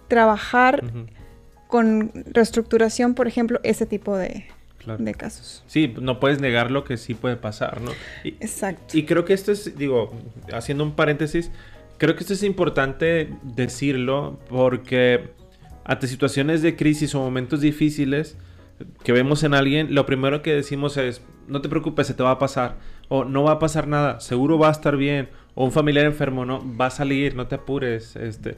trabajar 0.08 0.82
con 1.66 2.10
reestructuración, 2.32 3.14
por 3.14 3.28
ejemplo, 3.28 3.60
ese 3.62 3.84
tipo 3.84 4.16
de, 4.16 4.46
de 4.98 5.14
casos. 5.14 5.62
Sí, 5.66 5.94
no 6.00 6.18
puedes 6.18 6.40
negar 6.40 6.70
lo 6.70 6.84
que 6.84 6.96
sí 6.96 7.14
puede 7.14 7.36
pasar, 7.36 7.80
¿no? 7.82 7.92
Exacto. 8.24 8.96
Y 8.96 9.04
creo 9.04 9.24
que 9.24 9.34
esto 9.34 9.52
es, 9.52 9.76
digo, 9.76 10.12
haciendo 10.52 10.84
un 10.84 10.92
paréntesis, 10.92 11.50
creo 11.98 12.14
que 12.14 12.20
esto 12.20 12.32
es 12.32 12.42
importante 12.42 13.28
decirlo 13.42 14.38
porque 14.48 15.30
ante 15.84 16.06
situaciones 16.06 16.62
de 16.62 16.76
crisis 16.76 17.14
o 17.14 17.20
momentos 17.20 17.60
difíciles 17.60 18.36
que 19.02 19.12
vemos 19.12 19.42
en 19.42 19.54
alguien, 19.54 19.94
lo 19.94 20.06
primero 20.06 20.42
que 20.42 20.54
decimos 20.54 20.96
es, 20.96 21.22
no 21.48 21.60
te 21.60 21.68
preocupes, 21.68 22.06
se 22.06 22.14
te 22.14 22.22
va 22.22 22.32
a 22.32 22.38
pasar, 22.38 22.76
o 23.08 23.24
no 23.24 23.44
va 23.44 23.52
a 23.52 23.58
pasar 23.58 23.86
nada, 23.86 24.20
seguro 24.20 24.58
va 24.58 24.68
a 24.68 24.72
estar 24.72 24.96
bien, 24.96 25.28
o 25.54 25.64
un 25.64 25.72
familiar 25.72 26.06
enfermo, 26.06 26.44
no, 26.44 26.62
va 26.76 26.86
a 26.86 26.90
salir, 26.90 27.34
no 27.34 27.46
te 27.46 27.56
apures, 27.56 28.16
este, 28.16 28.56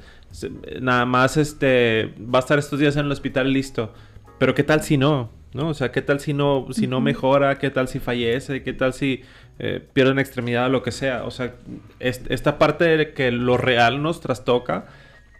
nada 0.80 1.06
más, 1.06 1.36
este, 1.36 2.14
va 2.18 2.38
a 2.38 2.40
estar 2.40 2.58
estos 2.58 2.78
días 2.78 2.96
en 2.96 3.06
el 3.06 3.12
hospital 3.12 3.52
listo. 3.52 3.92
Pero 4.38 4.54
qué 4.54 4.64
tal 4.64 4.82
si 4.82 4.96
no, 4.96 5.30
¿no? 5.52 5.68
O 5.68 5.74
sea, 5.74 5.92
qué 5.92 6.02
tal 6.02 6.20
si 6.20 6.32
no, 6.32 6.66
si 6.72 6.86
no 6.86 7.00
mejora, 7.00 7.58
qué 7.58 7.70
tal 7.70 7.88
si 7.88 7.98
fallece, 8.00 8.62
qué 8.62 8.72
tal 8.72 8.92
si 8.92 9.22
eh, 9.58 9.86
pierde 9.92 10.12
una 10.12 10.22
extremidad 10.22 10.66
o 10.66 10.68
lo 10.70 10.82
que 10.82 10.92
sea. 10.92 11.24
O 11.24 11.30
sea, 11.30 11.54
esta 11.98 12.58
parte 12.58 12.96
de 12.96 13.12
que 13.12 13.30
lo 13.30 13.56
real 13.56 14.02
nos 14.02 14.20
trastoca, 14.20 14.86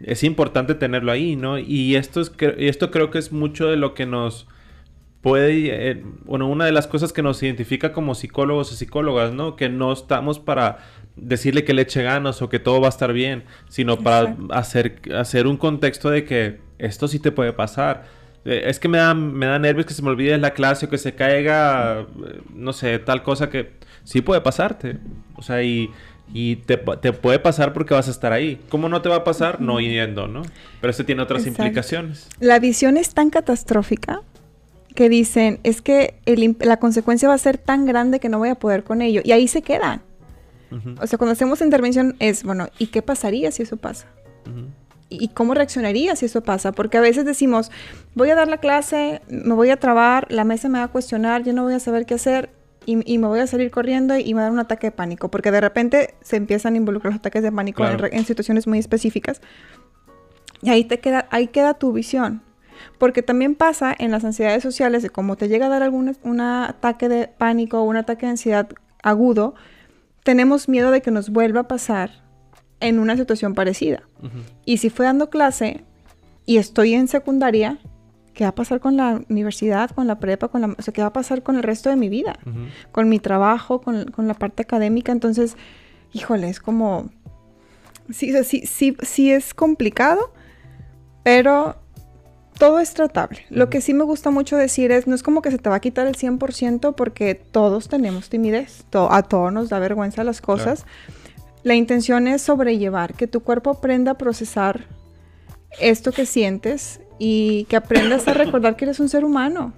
es 0.02 0.24
importante 0.24 0.74
tenerlo 0.74 1.12
ahí, 1.12 1.36
¿no? 1.36 1.58
Y 1.58 1.96
esto, 1.96 2.20
es, 2.20 2.32
esto 2.58 2.90
creo 2.90 3.10
que 3.10 3.18
es 3.18 3.32
mucho 3.32 3.68
de 3.68 3.76
lo 3.76 3.94
que 3.94 4.06
nos 4.06 4.46
puede, 5.22 5.90
eh, 5.90 6.02
bueno, 6.24 6.48
una 6.48 6.64
de 6.64 6.72
las 6.72 6.86
cosas 6.86 7.12
que 7.12 7.22
nos 7.22 7.42
identifica 7.42 7.92
como 7.92 8.14
psicólogos 8.14 8.72
y 8.72 8.76
psicólogas, 8.76 9.32
¿no? 9.32 9.56
Que 9.56 9.68
no 9.68 9.92
estamos 9.92 10.38
para 10.38 10.78
decirle 11.16 11.64
que 11.64 11.74
le 11.74 11.82
eche 11.82 12.02
ganas 12.02 12.40
o 12.40 12.48
que 12.48 12.58
todo 12.58 12.80
va 12.80 12.86
a 12.86 12.90
estar 12.90 13.12
bien, 13.12 13.44
sino 13.68 13.98
para 13.98 14.36
hacer, 14.50 15.00
hacer 15.14 15.46
un 15.46 15.56
contexto 15.56 16.10
de 16.10 16.24
que 16.24 16.60
esto 16.78 17.08
sí 17.08 17.18
te 17.18 17.32
puede 17.32 17.52
pasar. 17.52 18.04
Eh, 18.44 18.62
es 18.66 18.80
que 18.80 18.88
me 18.88 18.98
da, 18.98 19.12
me 19.14 19.46
da 19.46 19.58
nervios 19.58 19.86
que 19.86 19.92
se 19.92 20.02
me 20.02 20.08
olvide 20.08 20.36
la 20.38 20.52
clase 20.52 20.86
o 20.86 20.88
que 20.88 20.96
se 20.96 21.14
caiga, 21.14 22.00
eh, 22.00 22.40
no 22.54 22.72
sé, 22.72 22.98
tal 22.98 23.22
cosa 23.22 23.50
que 23.50 23.72
sí 24.04 24.22
puede 24.22 24.40
pasarte. 24.40 24.96
O 25.36 25.42
sea, 25.42 25.62
y, 25.62 25.90
y 26.32 26.56
te, 26.56 26.78
puede 26.78 27.38
pasar 27.38 27.74
porque 27.74 27.92
vas 27.92 28.08
a 28.08 28.10
estar 28.10 28.32
ahí. 28.32 28.58
¿Cómo 28.70 28.88
no 28.88 29.02
te 29.02 29.10
va 29.10 29.16
a 29.16 29.24
pasar? 29.24 29.60
No 29.60 29.80
yendo, 29.80 30.26
¿no? 30.28 30.42
Pero 30.80 30.90
eso 30.90 31.04
tiene 31.04 31.20
otras 31.20 31.46
implicaciones. 31.46 32.28
La 32.38 32.58
visión 32.58 32.96
es 32.96 33.12
tan 33.12 33.28
catastrófica 33.28 34.22
que 34.94 35.08
dicen, 35.08 35.60
es 35.62 35.82
que 35.82 36.20
la 36.60 36.78
consecuencia 36.78 37.28
va 37.28 37.34
a 37.34 37.38
ser 37.38 37.58
tan 37.58 37.86
grande 37.86 38.20
que 38.20 38.28
no 38.28 38.38
voy 38.38 38.48
a 38.48 38.54
poder 38.54 38.84
con 38.84 39.02
ello. 39.02 39.20
Y 39.24 39.32
ahí 39.32 39.48
se 39.48 39.62
quedan. 39.62 40.02
O 41.00 41.06
sea, 41.06 41.18
cuando 41.18 41.32
hacemos 41.32 41.60
intervención 41.62 42.14
es, 42.20 42.44
bueno, 42.44 42.68
¿y 42.78 42.88
qué 42.88 43.02
pasaría 43.02 43.50
si 43.50 43.64
eso 43.64 43.76
pasa? 43.76 44.06
¿Y 45.08 45.28
cómo 45.28 45.54
reaccionaría 45.54 46.14
si 46.14 46.26
eso 46.26 46.42
pasa? 46.42 46.70
Porque 46.70 46.96
a 46.96 47.00
veces 47.00 47.24
decimos, 47.24 47.72
voy 48.14 48.30
a 48.30 48.36
dar 48.36 48.46
la 48.46 48.58
clase, 48.58 49.20
me 49.28 49.54
voy 49.54 49.70
a 49.70 49.78
trabar, 49.78 50.28
la 50.30 50.44
mesa 50.44 50.68
me 50.68 50.78
va 50.78 50.84
a 50.84 50.88
cuestionar, 50.88 51.42
yo 51.42 51.52
no 51.52 51.64
voy 51.64 51.74
a 51.74 51.80
saber 51.80 52.06
qué 52.06 52.14
hacer 52.14 52.50
y, 52.86 53.18
me 53.18 53.26
voy 53.26 53.40
a 53.40 53.46
salir 53.46 53.70
corriendo 53.70 54.16
y, 54.16 54.32
me 54.32 54.34
va 54.34 54.40
a 54.40 54.44
dar 54.44 54.52
un 54.52 54.58
ataque 54.60 54.88
de 54.88 54.92
pánico, 54.92 55.28
porque 55.30 55.50
de 55.50 55.60
repente 55.60 56.14
se 56.22 56.36
empiezan 56.36 56.74
a 56.74 56.76
involucrar 56.76 57.12
los 57.12 57.18
ataques 57.18 57.42
de 57.42 57.52
pánico 57.52 57.84
en, 57.86 58.24
situaciones 58.24 58.66
muy 58.66 58.78
específicas. 58.78 59.40
Y 60.62 60.70
ahí, 60.70 60.84
te 60.84 61.00
queda, 61.00 61.26
ahí 61.30 61.48
queda 61.48 61.74
tu 61.74 61.92
visión. 61.92 62.42
Porque 62.98 63.22
también 63.22 63.54
pasa 63.54 63.94
en 63.98 64.10
las 64.10 64.24
ansiedades 64.24 64.62
sociales 64.62 65.02
de 65.02 65.10
como 65.10 65.36
te 65.36 65.48
llega 65.48 65.66
a 65.66 65.68
dar 65.70 65.82
algún 65.82 66.16
un 66.22 66.40
ataque 66.40 67.08
de 67.08 67.28
pánico 67.28 67.80
o 67.80 67.84
un 67.84 67.96
ataque 67.96 68.26
de 68.26 68.30
ansiedad 68.30 68.68
agudo, 69.02 69.54
tenemos 70.22 70.68
miedo 70.68 70.90
de 70.90 71.02
que 71.02 71.10
nos 71.10 71.30
vuelva 71.30 71.60
a 71.60 71.68
pasar 71.68 72.10
en 72.80 72.98
una 72.98 73.16
situación 73.16 73.54
parecida. 73.54 74.02
Y 74.64 74.78
si 74.78 74.90
fue 74.90 75.06
dando 75.06 75.30
clase 75.30 75.84
y 76.46 76.56
estoy 76.56 76.94
en 76.94 77.08
secundaria, 77.08 77.78
¿qué 78.34 78.44
va 78.44 78.50
a 78.50 78.54
pasar 78.54 78.80
con 78.80 78.96
la 78.96 79.22
universidad, 79.28 79.90
con 79.90 80.06
la 80.06 80.18
prepa, 80.18 80.48
con 80.48 80.62
la, 80.62 80.74
o 80.78 80.82
sea, 80.82 80.92
qué 80.92 81.02
va 81.02 81.08
a 81.08 81.12
pasar 81.12 81.42
con 81.42 81.56
el 81.56 81.62
resto 81.62 81.90
de 81.90 81.96
mi 81.96 82.08
vida? 82.08 82.38
Con 82.92 83.08
mi 83.08 83.18
trabajo, 83.18 83.80
con, 83.80 84.10
con, 84.10 84.26
la 84.26 84.34
parte 84.34 84.62
académica. 84.62 85.12
Entonces, 85.12 85.56
híjole, 86.12 86.48
es 86.48 86.60
como... 86.60 87.10
Sí, 88.10 88.32
sí, 88.42 88.66
sí, 88.66 88.96
sí 89.02 89.30
es 89.30 89.54
complicado, 89.54 90.32
pero 91.22 91.76
todo 92.60 92.78
es 92.78 92.92
tratable. 92.92 93.46
Lo 93.48 93.70
que 93.70 93.80
sí 93.80 93.94
me 93.94 94.04
gusta 94.04 94.30
mucho 94.30 94.54
decir 94.58 94.92
es, 94.92 95.06
no 95.06 95.14
es 95.14 95.22
como 95.22 95.40
que 95.40 95.50
se 95.50 95.56
te 95.56 95.70
va 95.70 95.76
a 95.76 95.80
quitar 95.80 96.06
el 96.06 96.14
100% 96.14 96.94
porque 96.94 97.34
todos 97.34 97.88
tenemos 97.88 98.28
timidez, 98.28 98.84
a 98.92 99.22
todos 99.22 99.50
nos 99.50 99.70
da 99.70 99.78
vergüenza 99.78 100.24
las 100.24 100.42
cosas. 100.42 100.84
La 101.62 101.74
intención 101.74 102.28
es 102.28 102.42
sobrellevar, 102.42 103.14
que 103.14 103.26
tu 103.26 103.40
cuerpo 103.40 103.70
aprenda 103.70 104.12
a 104.12 104.18
procesar 104.18 104.84
esto 105.80 106.12
que 106.12 106.26
sientes 106.26 107.00
y 107.18 107.64
que 107.64 107.76
aprendas 107.76 108.28
a 108.28 108.34
recordar 108.34 108.76
que 108.76 108.84
eres 108.84 109.00
un 109.00 109.08
ser 109.08 109.24
humano. 109.24 109.72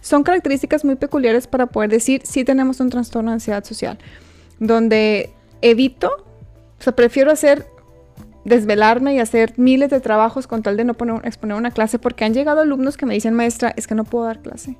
Son 0.00 0.24
características 0.24 0.84
muy 0.84 0.96
peculiares 0.96 1.46
para 1.46 1.66
poder 1.66 1.90
decir 1.90 2.22
si 2.24 2.42
tenemos 2.42 2.80
un 2.80 2.90
trastorno 2.90 3.30
de 3.30 3.34
ansiedad 3.34 3.62
social, 3.62 3.96
donde 4.58 5.30
evito, 5.62 6.10
o 6.80 6.82
sea, 6.82 6.96
prefiero 6.96 7.30
hacer 7.30 7.64
desvelarme 8.44 9.14
y 9.14 9.18
hacer 9.18 9.54
miles 9.56 9.90
de 9.90 10.00
trabajos 10.00 10.46
con 10.46 10.62
tal 10.62 10.76
de 10.76 10.84
no 10.84 10.94
poner, 10.94 11.20
exponer 11.24 11.56
una 11.56 11.70
clase, 11.70 11.98
porque 11.98 12.24
han 12.24 12.34
llegado 12.34 12.60
alumnos 12.60 12.96
que 12.96 13.06
me 13.06 13.14
dicen, 13.14 13.34
maestra, 13.34 13.72
es 13.76 13.86
que 13.86 13.94
no 13.94 14.04
puedo 14.04 14.26
dar 14.26 14.40
clase. 14.40 14.76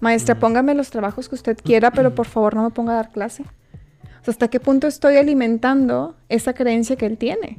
Maestra, 0.00 0.34
póngame 0.38 0.74
los 0.74 0.90
trabajos 0.90 1.28
que 1.28 1.34
usted 1.34 1.56
quiera, 1.62 1.90
pero 1.90 2.14
por 2.14 2.26
favor 2.26 2.54
no 2.54 2.64
me 2.64 2.70
ponga 2.70 2.92
a 2.92 2.96
dar 2.96 3.12
clase. 3.12 3.44
¿hasta 4.30 4.48
qué 4.48 4.60
punto 4.60 4.86
estoy 4.86 5.16
alimentando 5.16 6.14
esa 6.28 6.54
creencia 6.54 6.96
que 6.96 7.06
él 7.06 7.18
tiene? 7.18 7.58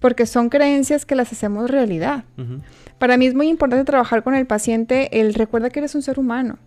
Porque 0.00 0.26
son 0.26 0.48
creencias 0.48 1.06
que 1.06 1.14
las 1.14 1.32
hacemos 1.32 1.70
realidad. 1.70 2.24
Para 2.98 3.16
mí 3.16 3.26
es 3.26 3.34
muy 3.34 3.48
importante 3.48 3.84
trabajar 3.84 4.22
con 4.22 4.34
el 4.34 4.46
paciente. 4.46 5.20
Él 5.20 5.34
recuerda 5.34 5.70
que 5.70 5.80
eres 5.80 5.94
un 5.94 6.02
ser 6.02 6.18
humano. 6.18 6.58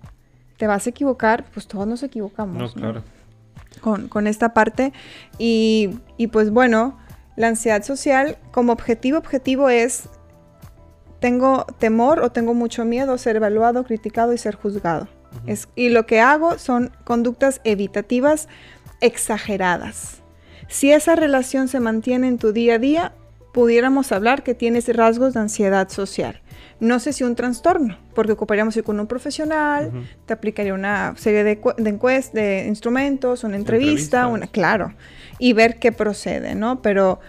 Te 0.58 0.68
vas 0.68 0.88
a 0.88 0.90
equivocar, 0.90 1.46
pues 1.54 1.68
todos 1.68 1.86
nos 1.86 2.02
equivocamos. 2.02 2.76
No, 2.76 2.82
claro. 2.82 3.04
Con, 3.82 4.28
esta 4.28 4.54
parte. 4.54 4.94
Y, 5.38 6.00
y 6.18 6.28
pues 6.28 6.50
bueno, 6.50 6.98
la 7.36 7.48
ansiedad 7.48 7.84
social 7.84 8.38
como 8.52 8.72
objetivo, 8.74 9.18
objetivo 9.18 9.70
es 9.70 10.10
tengo 11.20 11.66
temor 11.80 12.20
o 12.20 12.32
tengo 12.32 12.54
mucho 12.54 12.86
miedo 12.86 13.14
a 13.14 13.18
ser 13.18 13.38
evaluado, 13.38 13.84
criticado 13.84 14.34
y 14.34 14.38
ser 14.38 14.56
juzgado. 14.56 15.08
es, 15.48 15.68
y 15.76 15.90
lo 15.90 16.06
que 16.06 16.20
hago 16.20 16.60
son 16.60 16.92
conductas 17.04 17.62
evitativas 17.64 18.48
exageradas. 19.02 20.22
Si 20.68 20.92
esa 20.92 21.16
relación 21.16 21.68
se 21.68 21.80
mantiene 21.80 22.28
en 22.28 22.38
tu 22.38 22.52
día 22.52 22.76
a 22.76 22.80
día, 22.80 23.14
pudiéramos 23.54 24.12
hablar 24.12 24.44
que 24.44 24.54
tienes 24.54 24.94
rasgos 24.96 25.34
de 25.34 25.40
ansiedad 25.40 25.90
social. 25.90 26.42
No 26.80 27.00
sé 27.00 27.14
si 27.14 27.24
un 27.24 27.36
trastorno, 27.36 27.98
porque 28.14 28.34
ocuparíamos 28.34 28.76
ir 28.76 28.84
con 28.84 29.00
un 29.00 29.08
profesional, 29.08 29.92
te 30.26 30.34
aplicaría 30.34 30.74
una 30.74 31.14
serie 31.16 31.44
de, 31.44 31.62
de 31.78 31.90
encuestas, 31.90 32.34
de 32.34 32.66
instrumentos, 32.68 33.46
una 33.46 33.56
entrevista, 33.56 34.28
una, 34.28 34.48
claro, 34.48 34.94
y 35.40 35.54
ver 35.54 35.80
qué 35.80 35.92
procede, 35.92 36.56
¿no? 36.56 36.82
Pero 36.82 37.20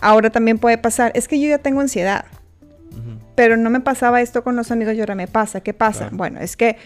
ahora 0.00 0.30
también 0.30 0.58
puede 0.58 0.78
pasar, 0.78 1.12
es 1.14 1.28
que 1.28 1.40
yo 1.40 1.48
ya 1.48 1.58
tengo 1.58 1.80
ansiedad, 1.80 2.26
pero 3.34 3.56
no 3.56 3.70
me 3.70 3.80
pasaba 3.80 4.20
esto 4.20 4.44
con 4.44 4.56
los 4.56 4.70
amigos 4.70 4.94
y 4.94 5.00
ahora 5.00 5.14
me 5.14 5.26
pasa. 5.26 5.60
¿Qué 5.60 5.74
pasa? 5.74 6.08
Bueno, 6.12 6.40
es 6.40 6.56
que 6.56 6.76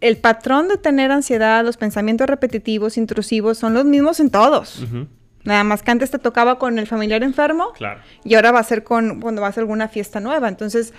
el 0.00 0.16
patrón 0.16 0.68
de 0.68 0.78
tener 0.78 1.10
ansiedad, 1.10 1.64
los 1.64 1.76
pensamientos 1.76 2.28
repetitivos, 2.28 2.96
intrusivos, 2.96 3.58
son 3.58 3.74
los 3.74 3.84
mismos 3.84 4.20
en 4.20 4.30
todos. 4.30 4.86
Nada 5.44 5.64
más 5.64 5.82
que 5.82 5.90
antes 5.90 6.10
te 6.10 6.18
tocaba 6.18 6.58
con 6.58 6.78
el 6.78 6.86
familiar 6.86 7.22
enfermo 7.22 7.72
claro. 7.72 8.00
y 8.24 8.34
ahora 8.34 8.52
va 8.52 8.60
a 8.60 8.64
ser 8.64 8.84
con, 8.84 9.20
cuando 9.20 9.42
vas 9.42 9.56
a 9.56 9.60
alguna 9.60 9.88
fiesta 9.88 10.20
nueva. 10.20 10.48
Entonces 10.48 10.92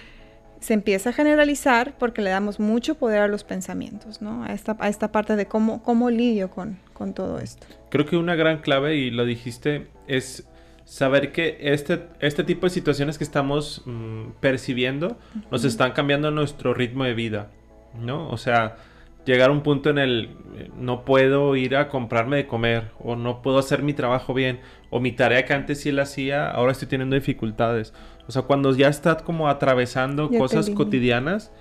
se 0.60 0.74
empieza 0.74 1.12
a 1.12 1.14
generalizar 1.14 1.96
porque 1.98 2.22
le 2.22 2.30
damos 2.30 2.60
mucho 2.60 2.96
poder 2.96 3.22
a 3.22 3.28
los 3.28 3.44
pensamientos, 3.44 4.22
¿no? 4.22 4.44
A 4.44 4.54
esta, 4.54 4.76
a 4.80 4.90
esta 4.90 5.12
parte 5.12 5.36
de 5.36 5.46
cómo, 5.46 5.84
cómo 5.84 6.10
lidio 6.10 6.50
con, 6.50 6.78
con 6.94 7.14
todo 7.14 7.40
esto. 7.40 7.66
Creo 7.90 8.06
que 8.06 8.18
una 8.18 8.36
gran 8.36 8.60
clave, 8.60 8.96
y 8.96 9.10
lo 9.10 9.26
dijiste, 9.26 9.88
es 10.08 10.48
saber 10.86 11.32
que 11.32 11.58
este, 11.62 12.08
este 12.20 12.44
tipo 12.44 12.66
de 12.66 12.72
situaciones 12.72 13.18
que 13.18 13.24
estamos 13.24 13.84
mm, 13.86 14.32
percibiendo 14.40 15.18
nos 15.52 15.64
están 15.64 15.92
cambiando 15.92 16.32
nuestro 16.32 16.74
ritmo 16.74 17.04
de 17.04 17.14
vida, 17.14 17.52
¿no? 17.94 18.28
O 18.30 18.38
sea, 18.38 18.76
llegar 19.24 19.52
a 19.52 19.54
un 19.54 19.62
punto 19.62 19.92
en 19.92 20.00
el 20.00 20.36
eh, 20.56 20.72
no 20.76 21.06
puedo 21.06 21.56
ir 21.56 21.76
a 21.76 21.90
comprarme 21.90 22.38
de 22.38 22.48
comer 22.48 22.92
o 23.00 23.16
no 23.16 23.44
puedo 23.44 23.60
hacer 23.60 23.84
mi 23.84 23.94
trabajo 23.94 24.34
bien 24.34 24.60
o 24.90 25.00
mi 25.00 25.12
tarea 25.12 25.46
que 25.46 25.54
antes 25.54 25.82
sí 25.82 25.92
la 25.92 26.04
hacía, 26.04 26.50
ahora 26.50 26.72
estoy 26.72 26.88
teniendo 26.88 27.16
dificultades. 27.16 27.94
O 28.30 28.32
sea, 28.32 28.44
cuando 28.44 28.76
ya 28.76 28.90
estás 28.90 29.24
como 29.24 29.50
atravesando 29.50 30.30
cosas 30.30 30.70
cotidianas, 30.70 31.52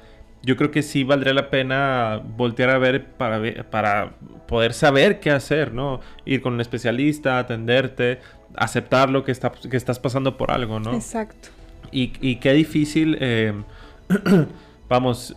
yo 0.42 0.54
creo 0.58 0.70
que 0.70 0.82
sí 0.82 1.02
valdría 1.02 1.32
la 1.32 1.48
pena 1.48 2.20
voltear 2.36 2.68
a 2.68 2.76
ver 2.76 3.06
para, 3.06 3.64
para 3.70 4.12
poder 4.46 4.74
saber 4.74 5.18
qué 5.18 5.30
hacer, 5.30 5.72
¿no? 5.72 6.00
Ir 6.26 6.42
con 6.42 6.52
un 6.52 6.60
especialista, 6.60 7.38
atenderte, 7.38 8.18
aceptar 8.54 9.08
lo 9.08 9.24
que, 9.24 9.32
está, 9.32 9.50
que 9.50 9.78
estás 9.78 9.98
pasando 9.98 10.36
por 10.36 10.50
algo, 10.50 10.78
¿no? 10.78 10.92
Exacto. 10.92 11.48
Y, 11.90 12.12
y 12.20 12.36
qué 12.36 12.52
difícil, 12.52 13.16
eh, 13.18 13.54
vamos, 14.90 15.36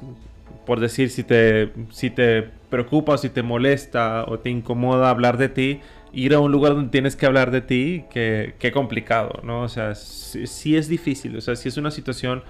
por 0.65 0.81
decir, 0.81 1.09
si 1.09 1.23
te, 1.23 1.71
si 1.91 2.09
te 2.09 2.43
preocupa 2.69 3.13
o 3.13 3.17
si 3.17 3.29
te 3.29 3.41
molesta 3.41 4.25
o 4.27 4.39
te 4.39 4.49
incomoda 4.49 5.09
hablar 5.09 5.37
de 5.37 5.47
ti, 5.47 5.79
ir 6.13 6.33
a 6.33 6.39
un 6.39 6.51
lugar 6.51 6.73
donde 6.73 6.89
tienes 6.89 7.15
que 7.15 7.25
hablar 7.25 7.51
de 7.51 7.61
ti, 7.61 8.03
qué 8.11 8.55
que 8.59 8.71
complicado, 8.71 9.39
¿no? 9.43 9.61
O 9.61 9.69
sea, 9.69 9.95
sí, 9.95 10.75
es 10.75 10.87
difícil, 10.87 11.35
o 11.37 11.41
sea, 11.41 11.55
sí 11.55 11.69
es 11.69 11.77
una 11.77 11.91
situación 11.91 12.43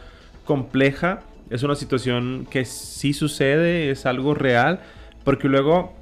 compleja, 0.46 1.22
es 1.50 1.64
una 1.64 1.76
situación 1.76 2.48
que 2.50 2.66
sí 2.66 3.14
sucede, 3.14 3.92
es 3.92 4.06
algo 4.06 4.34
real, 4.34 4.80
porque 5.24 5.48
luego, 5.48 5.94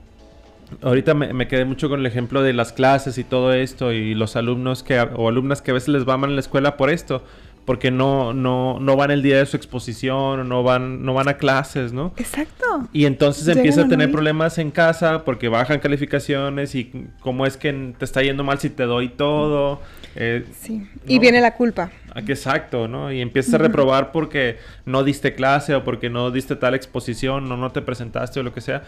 ahorita 0.82 1.14
me, 1.14 1.34
me, 1.34 1.48
quedé 1.48 1.66
mucho 1.66 1.90
con 1.90 2.00
el 2.00 2.06
ejemplo 2.06 2.44
de 2.44 2.54
las 2.54 2.72
clases 2.72 3.18
y 3.18 3.24
todo 3.24 3.54
esto 3.54 3.92
y 3.92 4.14
los 4.14 4.36
alumnos 4.36 4.84
que, 4.84 5.00
o 5.00 5.28
alumnas 5.28 5.62
que 5.62 5.72
a 5.72 5.74
veces 5.74 5.90
les 5.90 6.08
va 6.08 6.18
mal 6.18 6.30
en 6.30 6.36
la 6.36 6.42
escuela 6.42 6.78
por 6.78 6.90
esto 6.90 7.24
porque 7.70 7.92
no, 7.92 8.34
no, 8.34 8.80
no 8.80 8.96
van 8.96 9.12
el 9.12 9.22
día 9.22 9.38
de 9.38 9.46
su 9.46 9.56
exposición, 9.56 10.40
o 10.40 10.44
no 10.44 10.64
van, 10.64 11.06
no 11.06 11.14
van 11.14 11.28
a 11.28 11.38
clases, 11.38 11.94
¿no? 11.94 12.14
Exacto. 12.18 12.66
Y 12.94 13.06
entonces 13.06 13.48
empieza 13.48 13.84
a 13.84 13.88
tener 13.88 14.12
problemas 14.12 14.58
en 14.58 14.72
casa 14.72 15.24
porque 15.24 15.50
bajan 15.50 15.78
calificaciones 15.78 16.74
y 16.74 16.92
cómo 17.20 17.46
es 17.46 17.58
que 17.58 17.94
te 17.96 18.06
está 18.06 18.24
yendo 18.24 18.44
mal 18.44 18.58
si 18.58 18.72
te 18.72 18.86
doy 18.86 19.10
todo. 19.10 19.84
Eh, 20.16 20.48
sí. 20.60 20.90
Y 21.06 21.20
viene 21.20 21.42
la 21.42 21.54
culpa. 21.54 21.92
Ah, 22.16 22.22
exacto, 22.26 22.88
¿no? 22.88 23.12
Y 23.12 23.22
empiezas 23.22 23.54
a 23.54 23.58
reprobar 23.60 24.12
porque 24.12 24.58
no 24.88 25.04
diste 25.04 25.36
clase 25.36 25.76
o 25.76 25.84
porque 25.84 26.10
no 26.10 26.32
diste 26.32 26.56
tal 26.56 26.74
exposición 26.74 27.52
o 27.52 27.56
no 27.56 27.72
te 27.72 27.84
presentaste 27.84 28.40
o 28.40 28.44
lo 28.44 28.52
que 28.52 28.62
sea. 28.62 28.82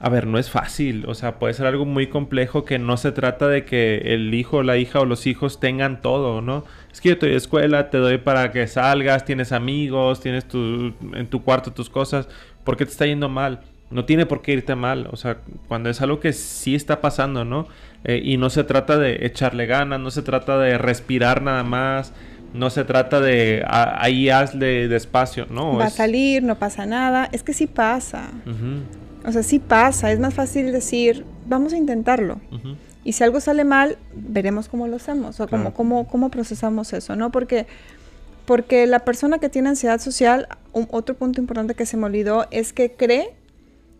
A 0.00 0.08
ver, 0.08 0.26
no 0.26 0.38
es 0.38 0.50
fácil, 0.50 1.04
o 1.06 1.14
sea, 1.14 1.38
puede 1.38 1.54
ser 1.54 1.66
algo 1.66 1.84
muy 1.84 2.08
complejo 2.08 2.64
que 2.64 2.78
no 2.78 2.96
se 2.96 3.12
trata 3.12 3.46
de 3.46 3.64
que 3.64 3.98
el 4.14 4.34
hijo, 4.34 4.62
la 4.62 4.76
hija 4.76 5.00
o 5.00 5.04
los 5.04 5.26
hijos 5.26 5.60
tengan 5.60 6.00
todo, 6.00 6.40
¿no? 6.40 6.64
Es 6.90 7.00
que 7.00 7.10
yo 7.10 7.18
te 7.18 7.26
doy 7.26 7.36
escuela, 7.36 7.88
te 7.90 7.98
doy 7.98 8.18
para 8.18 8.50
que 8.50 8.66
salgas, 8.66 9.24
tienes 9.24 9.52
amigos, 9.52 10.20
tienes 10.20 10.46
tu, 10.46 10.92
en 11.12 11.26
tu 11.28 11.44
cuarto 11.44 11.72
tus 11.72 11.88
cosas, 11.88 12.26
¿por 12.64 12.76
qué 12.76 12.84
te 12.84 12.90
está 12.90 13.06
yendo 13.06 13.28
mal? 13.28 13.60
No 13.90 14.04
tiene 14.04 14.26
por 14.26 14.42
qué 14.42 14.54
irte 14.54 14.74
mal, 14.74 15.08
o 15.12 15.16
sea, 15.16 15.36
cuando 15.68 15.90
es 15.90 16.00
algo 16.00 16.18
que 16.18 16.32
sí 16.32 16.74
está 16.74 17.00
pasando, 17.00 17.44
¿no? 17.44 17.68
Eh, 18.04 18.20
y 18.24 18.38
no 18.38 18.50
se 18.50 18.64
trata 18.64 18.98
de 18.98 19.24
echarle 19.26 19.66
ganas, 19.66 20.00
no 20.00 20.10
se 20.10 20.22
trata 20.22 20.58
de 20.58 20.78
respirar 20.78 21.42
nada 21.42 21.62
más, 21.62 22.12
no 22.54 22.70
se 22.70 22.84
trata 22.84 23.20
de 23.20 23.64
ahí 23.66 24.28
hazle 24.30 24.88
despacio, 24.88 25.46
¿no? 25.50 25.76
Va 25.76 25.86
a 25.86 25.90
salir, 25.90 26.42
no 26.42 26.58
pasa 26.58 26.86
nada, 26.86 27.28
es 27.32 27.42
que 27.42 27.52
sí 27.52 27.66
pasa. 27.66 28.30
O 29.24 29.32
sea, 29.32 29.42
sí 29.42 29.58
pasa, 29.58 30.10
es 30.12 30.18
más 30.18 30.34
fácil 30.34 30.72
decir, 30.72 31.24
vamos 31.46 31.72
a 31.72 31.76
intentarlo. 31.76 32.40
Y 33.04 33.12
si 33.12 33.24
algo 33.24 33.40
sale 33.40 33.64
mal, 33.64 33.98
veremos 34.14 34.68
cómo 34.68 34.86
lo 34.86 34.96
hacemos 34.96 35.40
o 35.40 35.48
cómo, 35.48 35.74
cómo, 35.74 36.06
cómo 36.08 36.30
procesamos 36.30 36.92
eso, 36.92 37.16
¿no? 37.16 37.30
Porque, 37.30 37.66
porque 38.46 38.86
la 38.86 39.00
persona 39.00 39.38
que 39.38 39.48
tiene 39.48 39.70
ansiedad 39.70 40.00
social, 40.00 40.48
otro 40.72 41.16
punto 41.16 41.40
importante 41.40 41.74
que 41.74 41.86
se 41.86 41.96
me 41.96 42.06
olvidó 42.06 42.46
es 42.50 42.72
que 42.72 42.92
cree 42.92 43.34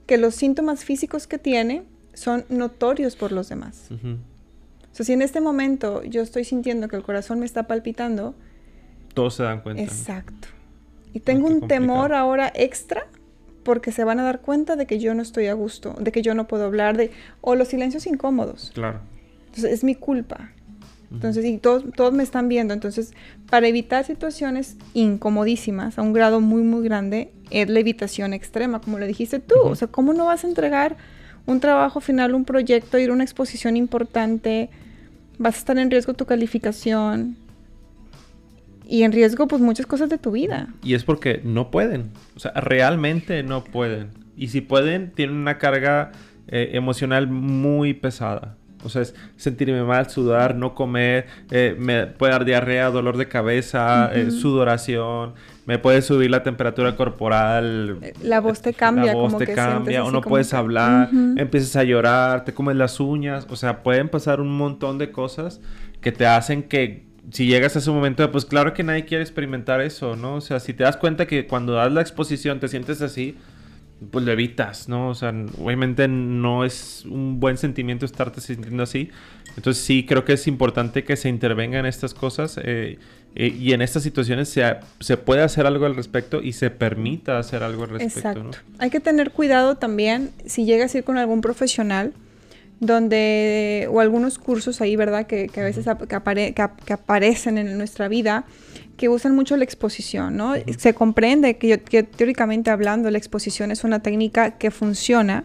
que 0.06 0.18
los 0.18 0.34
síntomas 0.34 0.84
físicos 0.84 1.26
que 1.26 1.38
tiene 1.38 1.84
son 2.14 2.44
notorios 2.48 3.16
por 3.16 3.32
los 3.32 3.48
demás. 3.48 3.88
O 3.90 4.94
sea, 4.94 5.06
si 5.06 5.12
en 5.12 5.22
este 5.22 5.40
momento 5.40 6.02
yo 6.04 6.22
estoy 6.22 6.44
sintiendo 6.44 6.88
que 6.88 6.96
el 6.96 7.02
corazón 7.02 7.40
me 7.40 7.46
está 7.46 7.66
palpitando, 7.66 8.34
todos 9.14 9.34
se 9.34 9.42
dan 9.42 9.60
cuenta. 9.60 9.82
Exacto. 9.82 10.48
Y 11.12 11.20
tengo 11.20 11.46
un 11.46 11.66
temor 11.66 12.14
ahora 12.14 12.52
extra 12.54 13.06
porque 13.62 13.92
se 13.92 14.04
van 14.04 14.20
a 14.20 14.22
dar 14.22 14.40
cuenta 14.40 14.76
de 14.76 14.86
que 14.86 14.98
yo 14.98 15.14
no 15.14 15.22
estoy 15.22 15.46
a 15.46 15.54
gusto, 15.54 15.94
de 16.00 16.12
que 16.12 16.22
yo 16.22 16.34
no 16.34 16.46
puedo 16.46 16.64
hablar, 16.64 16.96
de 16.96 17.10
o 17.40 17.54
los 17.54 17.68
silencios 17.68 18.06
incómodos. 18.06 18.70
Claro. 18.74 19.00
Entonces 19.46 19.72
es 19.72 19.84
mi 19.84 19.94
culpa. 19.94 20.50
Entonces, 21.12 21.44
y 21.44 21.58
todos, 21.58 21.84
todos 21.94 22.14
me 22.14 22.22
están 22.22 22.48
viendo. 22.48 22.72
Entonces, 22.72 23.12
para 23.50 23.68
evitar 23.68 24.04
situaciones 24.04 24.76
incomodísimas 24.94 25.98
a 25.98 26.02
un 26.02 26.14
grado 26.14 26.40
muy, 26.40 26.62
muy 26.62 26.82
grande, 26.82 27.30
es 27.50 27.68
la 27.68 27.80
evitación 27.80 28.32
extrema, 28.32 28.80
como 28.80 28.98
lo 28.98 29.06
dijiste 29.06 29.38
tú. 29.38 29.60
O 29.62 29.74
sea, 29.74 29.88
¿cómo 29.88 30.14
no 30.14 30.24
vas 30.24 30.44
a 30.44 30.48
entregar 30.48 30.96
un 31.44 31.60
trabajo 31.60 32.00
final, 32.00 32.34
un 32.34 32.44
proyecto, 32.44 32.98
ir 32.98 33.10
a 33.10 33.12
una 33.12 33.24
exposición 33.24 33.76
importante? 33.76 34.70
Vas 35.38 35.56
a 35.56 35.58
estar 35.58 35.78
en 35.78 35.90
riesgo 35.90 36.14
tu 36.14 36.24
calificación, 36.24 37.36
y 38.92 39.04
en 39.04 39.12
riesgo 39.12 39.48
pues 39.48 39.62
muchas 39.62 39.86
cosas 39.86 40.10
de 40.10 40.18
tu 40.18 40.32
vida. 40.32 40.68
Y 40.82 40.92
es 40.92 41.02
porque 41.02 41.40
no 41.42 41.70
pueden, 41.70 42.10
o 42.36 42.40
sea, 42.40 42.52
realmente 42.52 43.42
no 43.42 43.64
pueden. 43.64 44.10
Y 44.36 44.48
si 44.48 44.60
pueden, 44.60 45.12
tienen 45.12 45.36
una 45.36 45.56
carga 45.56 46.12
eh, 46.46 46.72
emocional 46.74 47.26
muy 47.26 47.94
pesada. 47.94 48.58
O 48.84 48.90
sea, 48.90 49.00
es 49.00 49.14
sentirme 49.36 49.82
mal, 49.82 50.10
sudar, 50.10 50.56
no 50.56 50.74
comer, 50.74 51.26
eh, 51.50 51.74
me 51.78 52.06
puede 52.06 52.32
dar 52.32 52.44
diarrea, 52.44 52.90
dolor 52.90 53.16
de 53.16 53.28
cabeza, 53.28 54.10
eh, 54.12 54.30
sudoración, 54.30 55.32
me 55.64 55.78
puede 55.78 56.02
subir 56.02 56.30
la 56.30 56.42
temperatura 56.42 56.94
corporal. 56.94 57.98
La 58.22 58.40
voz 58.40 58.60
te 58.60 58.74
cambia. 58.74 59.06
La 59.06 59.14
voz 59.14 59.38
te 59.38 59.54
cambia, 59.54 60.04
o 60.04 60.10
no 60.10 60.20
puedes 60.20 60.52
hablar, 60.52 61.08
empiezas 61.38 61.76
a 61.76 61.84
llorar, 61.84 62.44
te 62.44 62.52
comes 62.52 62.76
las 62.76 63.00
uñas. 63.00 63.46
O 63.48 63.56
sea, 63.56 63.82
pueden 63.82 64.10
pasar 64.10 64.42
un 64.42 64.54
montón 64.54 64.98
de 64.98 65.10
cosas 65.12 65.62
que 66.02 66.12
te 66.12 66.26
hacen 66.26 66.64
que 66.64 67.10
si 67.30 67.46
llegas 67.46 67.76
a 67.76 67.78
ese 67.78 67.90
momento, 67.90 68.30
pues 68.32 68.44
claro 68.44 68.74
que 68.74 68.82
nadie 68.82 69.04
quiere 69.04 69.22
experimentar 69.22 69.80
eso, 69.80 70.16
¿no? 70.16 70.36
O 70.36 70.40
sea, 70.40 70.60
si 70.60 70.74
te 70.74 70.84
das 70.84 70.96
cuenta 70.96 71.26
que 71.26 71.46
cuando 71.46 71.74
das 71.74 71.92
la 71.92 72.00
exposición 72.00 72.58
te 72.58 72.68
sientes 72.68 73.00
así, 73.00 73.36
pues 74.10 74.24
lo 74.24 74.32
evitas, 74.32 74.88
¿no? 74.88 75.10
O 75.10 75.14
sea, 75.14 75.32
obviamente 75.58 76.08
no 76.08 76.64
es 76.64 77.04
un 77.04 77.38
buen 77.38 77.56
sentimiento 77.56 78.04
estarte 78.04 78.40
sintiendo 78.40 78.82
así. 78.82 79.10
Entonces 79.56 79.84
sí 79.84 80.04
creo 80.06 80.24
que 80.24 80.32
es 80.32 80.46
importante 80.46 81.04
que 81.04 81.16
se 81.16 81.28
intervenga 81.28 81.78
en 81.78 81.86
estas 81.86 82.14
cosas 82.14 82.58
eh, 82.62 82.98
eh, 83.34 83.46
y 83.46 83.72
en 83.72 83.82
estas 83.82 84.02
situaciones 84.02 84.48
se, 84.48 84.76
se, 84.98 85.16
puede 85.16 85.42
hacer 85.42 85.66
algo 85.66 85.86
al 85.86 85.94
respecto 85.94 86.42
y 86.42 86.54
se 86.54 86.70
permita 86.70 87.38
hacer 87.38 87.62
algo 87.62 87.84
al 87.84 87.90
respecto. 87.90 88.28
Exacto. 88.28 88.58
Hay 88.78 88.90
que 88.90 89.00
tener 89.00 89.30
cuidado 89.30 89.76
también 89.76 90.30
si 90.46 90.64
llegas 90.64 90.94
a 90.94 90.98
ir 90.98 91.04
con 91.04 91.18
algún 91.18 91.40
profesional 91.40 92.12
donde, 92.82 93.88
o 93.92 94.00
algunos 94.00 94.40
cursos 94.40 94.80
ahí, 94.80 94.96
¿verdad? 94.96 95.28
Que, 95.28 95.48
a 95.56 95.60
veces 95.60 95.86
que, 96.08 96.92
aparecen 96.92 97.56
en 97.56 97.78
nuestra 97.78 98.08
vida, 98.08 98.44
que 98.96 99.08
usan 99.08 99.36
mucho 99.36 99.56
la 99.56 99.62
exposición, 99.62 100.36
¿no? 100.36 100.54
Se 100.78 100.92
comprende 100.92 101.58
que, 101.58 101.78
teóricamente 101.78 102.72
hablando 102.72 103.08
la 103.12 103.18
exposición 103.18 103.70
es 103.70 103.84
una 103.84 104.02
técnica 104.02 104.58
que 104.58 104.72
funciona 104.72 105.44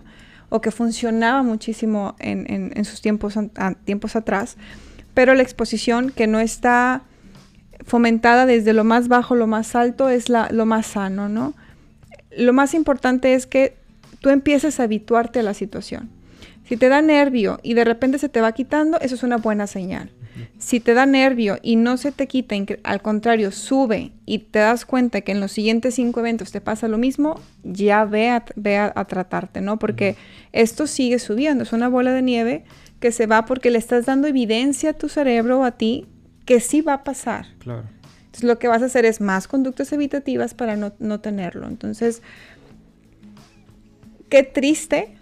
o 0.49 0.61
que 0.61 0.71
funcionaba 0.71 1.43
muchísimo 1.43 2.15
en, 2.17 2.83
sus 2.85 3.01
tiempos, 3.01 3.35
tiempos 3.85 4.15
atrás, 4.15 4.57
pero 5.13 5.35
la 5.35 5.43
exposición 5.43 6.09
que 6.09 6.25
no 6.25 6.39
está 6.39 7.03
fomentada 7.85 8.47
desde 8.47 8.73
lo 8.73 8.83
más 8.83 9.09
bajo, 9.09 9.35
lo 9.35 9.45
más 9.45 9.75
alto, 9.75 10.09
es 10.09 10.27
la, 10.27 10.49
lo 10.51 10.65
más 10.65 10.87
sano, 10.87 11.29
¿no? 11.29 11.53
Lo 12.35 12.51
más 12.51 12.73
importante 12.73 13.35
es 13.35 13.45
que 13.45 13.75
tú 14.21 14.31
empieces 14.31 14.79
a 14.79 14.83
habituarte 14.83 15.41
a 15.41 15.43
la 15.43 15.53
situación. 15.53 16.16
Si 16.67 16.75
te 16.75 16.89
da 16.89 17.01
nervio 17.01 17.59
y 17.63 17.75
de 17.75 17.85
repente 17.85 18.19
se 18.19 18.27
te 18.27 18.41
va 18.41 18.51
quitando, 18.51 18.99
eso 18.99 19.15
es 19.15 19.23
una 19.23 19.37
buena 19.37 19.67
señal. 19.67 20.11
Si 20.59 20.79
te 20.79 20.93
da 20.93 21.05
nervio 21.05 21.57
y 21.61 21.77
no 21.77 21.95
se 21.97 22.11
te 22.11 22.27
quita, 22.27 22.55
al 22.83 23.01
contrario, 23.01 23.51
sube 23.51 24.11
y 24.25 24.39
te 24.39 24.59
das 24.59 24.85
cuenta 24.85 25.21
que 25.21 25.31
en 25.31 25.39
los 25.39 25.51
siguientes 25.51 25.95
cinco 25.95 26.19
eventos 26.19 26.51
te 26.51 26.59
pasa 26.59 26.89
lo 26.89 26.97
mismo, 26.97 27.39
ya 27.63 28.03
ve 28.05 28.29
a, 28.29 28.43
ve 28.55 28.77
a, 28.77 29.05
tratarte, 29.05 29.61
¿no? 29.61 29.79
Porque 29.79 30.15
esto 30.51 30.87
sigue 30.87 31.19
subiendo, 31.19 31.63
es 31.63 31.71
una 31.73 31.87
bola 31.87 32.11
de 32.11 32.21
nieve 32.21 32.65
que 32.99 33.11
se 33.11 33.27
va 33.27 33.45
porque 33.45 33.71
le 33.71 33.77
estás 33.77 34.05
dando 34.05 34.27
evidencia 34.27 34.91
a 34.91 34.93
tu 34.93 35.07
cerebro 35.09 35.59
o 35.59 35.63
a 35.63 35.71
ti 35.71 36.05
que 36.45 36.59
sí 36.59 36.81
va 36.81 36.93
a 36.93 37.03
pasar. 37.03 37.45
Claro. 37.59 37.85
Entonces 38.25 38.43
lo 38.43 38.59
que 38.59 38.67
vas 38.67 38.81
a 38.81 38.85
hacer 38.85 39.05
es 39.05 39.21
más 39.21 39.47
conductas 39.47 39.93
evitativas 39.93 40.53
para 40.53 40.75
no, 40.75 40.93
no 40.99 41.21
tenerlo. 41.21 41.67
Entonces, 41.67 42.21
qué 44.29 44.43
triste 44.43 45.16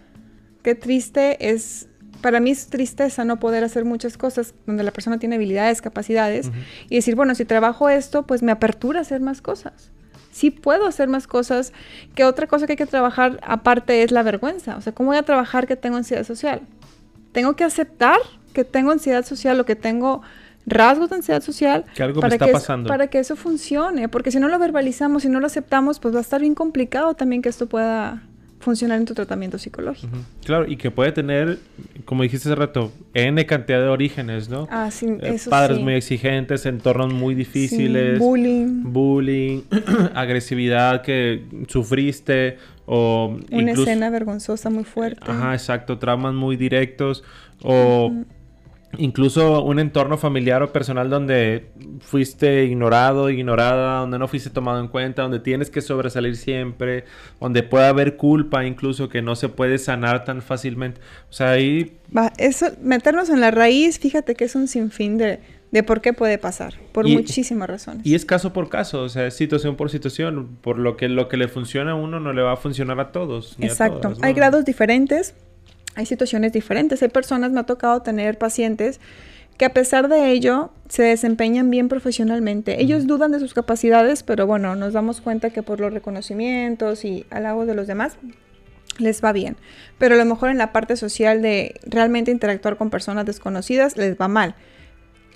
qué 0.65 0.73
triste 0.73 1.51
es, 1.51 1.87
para 2.21 2.39
mí 2.39 2.49
es 2.49 2.69
tristeza 2.69 3.23
no 3.23 3.39
poder 3.39 3.63
hacer 3.63 3.85
muchas 3.85 4.17
cosas 4.17 4.55
donde 4.65 4.81
la 4.81 4.89
persona 4.89 5.19
tiene 5.19 5.35
habilidades, 5.35 5.79
capacidades, 5.79 6.49
y 6.89 6.95
decir, 6.95 7.15
bueno, 7.15 7.35
si 7.35 7.45
trabajo 7.45 7.87
esto, 7.87 8.23
pues 8.23 8.41
me 8.41 8.51
apertura 8.51 8.97
a 8.97 9.01
hacer 9.03 9.21
más 9.21 9.43
cosas. 9.43 9.91
Sí 10.31 10.49
puedo 10.49 10.87
hacer 10.87 11.07
más 11.07 11.27
cosas, 11.27 11.71
que 12.15 12.25
otra 12.25 12.47
cosa 12.47 12.65
que 12.65 12.73
hay 12.73 12.77
que 12.77 12.87
trabajar 12.87 13.39
aparte 13.43 14.01
es 14.01 14.11
la 14.11 14.23
vergüenza. 14.23 14.75
O 14.75 14.81
sea, 14.81 14.91
¿cómo 14.91 15.09
voy 15.09 15.17
a 15.17 15.23
trabajar 15.23 15.67
que 15.67 15.75
tengo 15.75 15.97
ansiedad 15.97 16.23
social? 16.23 16.61
Tengo 17.31 17.55
que 17.55 17.63
aceptar 17.63 18.17
que 18.53 18.63
tengo 18.63 18.89
ansiedad 18.89 19.23
social 19.23 19.59
o 19.59 19.65
que 19.65 19.75
tengo 19.75 20.23
rasgos 20.65 21.11
de 21.11 21.17
ansiedad 21.17 21.43
social 21.43 21.85
que 21.93 22.01
algo 22.01 22.21
para, 22.21 22.33
está 22.33 22.47
que 22.47 22.53
pasando. 22.53 22.89
para 22.89 23.05
que 23.05 23.19
eso 23.19 23.35
funcione, 23.35 24.09
porque 24.09 24.31
si 24.31 24.39
no 24.39 24.47
lo 24.47 24.57
verbalizamos, 24.57 25.21
si 25.21 25.29
no 25.29 25.39
lo 25.39 25.45
aceptamos, 25.45 25.99
pues 25.99 26.15
va 26.15 26.17
a 26.17 26.21
estar 26.21 26.41
bien 26.41 26.55
complicado 26.55 27.13
también 27.13 27.43
que 27.43 27.49
esto 27.49 27.67
pueda 27.67 28.23
funcionar 28.65 28.97
en 28.97 29.05
tu 29.05 29.13
tratamiento 29.13 29.59
psicológico. 29.59 30.17
Claro, 30.43 30.67
y 30.67 30.75
que 30.75 30.89
puede 30.89 31.11
tener, 31.11 31.59
como 32.03 32.23
dijiste 32.23 32.49
hace 32.49 32.55
rato, 32.55 32.91
N 33.13 33.45
cantidad 33.45 33.79
de 33.79 33.87
orígenes, 33.87 34.49
¿no? 34.49 34.67
Ah, 34.71 34.89
sí, 34.89 35.05
eh, 35.05 35.35
eso 35.35 35.51
Padres 35.51 35.79
muy 35.79 35.93
exigentes, 35.93 36.65
entornos 36.65 37.13
muy 37.13 37.35
difíciles. 37.35 38.17
bullying. 38.17 38.81
Bullying, 38.91 39.61
agresividad 40.15 41.03
que 41.03 41.45
sufriste 41.67 42.57
o... 42.87 43.37
Una 43.51 43.71
escena 43.71 44.09
vergonzosa 44.09 44.71
muy 44.71 44.83
fuerte. 44.83 45.29
Ajá, 45.29 45.53
exacto, 45.53 45.99
traumas 45.99 46.33
muy 46.33 46.57
directos 46.57 47.23
o 47.61 48.11
incluso 48.97 49.63
un 49.63 49.79
entorno 49.79 50.17
familiar 50.17 50.63
o 50.63 50.71
personal 50.71 51.09
donde 51.09 51.69
fuiste 51.99 52.65
ignorado, 52.65 53.29
ignorada, 53.29 53.99
donde 53.99 54.19
no 54.19 54.27
fuiste 54.27 54.49
tomado 54.49 54.79
en 54.79 54.87
cuenta, 54.87 55.21
donde 55.21 55.39
tienes 55.39 55.69
que 55.69 55.81
sobresalir 55.81 56.35
siempre, 56.35 57.05
donde 57.39 57.63
puede 57.63 57.85
haber 57.85 58.17
culpa 58.17 58.65
incluso 58.65 59.09
que 59.09 59.21
no 59.21 59.35
se 59.35 59.49
puede 59.49 59.77
sanar 59.77 60.23
tan 60.23 60.41
fácilmente. 60.41 61.01
O 61.29 61.33
sea, 61.33 61.51
ahí... 61.51 61.97
Va, 62.15 62.31
eso, 62.37 62.67
meternos 62.81 63.29
en 63.29 63.41
la 63.41 63.51
raíz, 63.51 63.99
fíjate 63.99 64.35
que 64.35 64.45
es 64.45 64.55
un 64.55 64.67
sinfín 64.67 65.17
de, 65.17 65.39
de 65.71 65.83
por 65.83 66.01
qué 66.01 66.13
puede 66.13 66.37
pasar, 66.37 66.75
por 66.91 67.07
muchísimas 67.07 67.69
razones. 67.69 68.05
Y 68.05 68.15
es 68.15 68.25
caso 68.25 68.53
por 68.53 68.69
caso, 68.69 69.01
o 69.01 69.09
sea, 69.09 69.27
es 69.27 69.33
situación 69.33 69.75
por 69.75 69.89
situación, 69.89 70.57
por 70.61 70.77
lo 70.77 70.95
que 70.95 71.09
lo 71.09 71.27
que 71.27 71.37
le 71.37 71.47
funciona 71.47 71.91
a 71.91 71.95
uno 71.95 72.19
no 72.19 72.31
le 72.33 72.41
va 72.41 72.53
a 72.53 72.57
funcionar 72.57 72.99
a 72.99 73.11
todos. 73.11 73.57
Exacto, 73.59 74.13
hay 74.21 74.33
grados 74.33 74.63
diferentes 74.63 75.35
hay 75.95 76.05
situaciones 76.05 76.53
diferentes. 76.53 77.01
Hay 77.01 77.09
personas, 77.09 77.51
me 77.51 77.59
ha 77.59 77.63
tocado 77.63 78.01
tener 78.01 78.37
pacientes 78.37 78.99
que 79.57 79.65
a 79.65 79.73
pesar 79.73 80.09
de 80.09 80.31
ello 80.31 80.71
se 80.89 81.03
desempeñan 81.03 81.69
bien 81.69 81.87
profesionalmente. 81.87 82.81
Ellos 82.81 83.07
dudan 83.07 83.31
de 83.31 83.39
sus 83.39 83.53
capacidades, 83.53 84.23
pero 84.23 84.45
bueno, 84.45 84.75
nos 84.75 84.93
damos 84.93 85.21
cuenta 85.21 85.49
que 85.49 85.63
por 85.63 85.79
los 85.79 85.93
reconocimientos 85.93 87.05
y 87.05 87.25
halagos 87.29 87.65
de 87.65 87.75
los 87.75 87.87
demás 87.87 88.17
les 88.97 89.23
va 89.23 89.31
bien. 89.31 89.55
Pero 89.97 90.15
a 90.15 90.17
lo 90.17 90.25
mejor 90.25 90.49
en 90.49 90.57
la 90.57 90.73
parte 90.73 90.97
social 90.97 91.41
de 91.41 91.79
realmente 91.85 92.31
interactuar 92.31 92.77
con 92.77 92.89
personas 92.89 93.25
desconocidas 93.25 93.97
les 93.97 94.17
va 94.17 94.27
mal. 94.27 94.55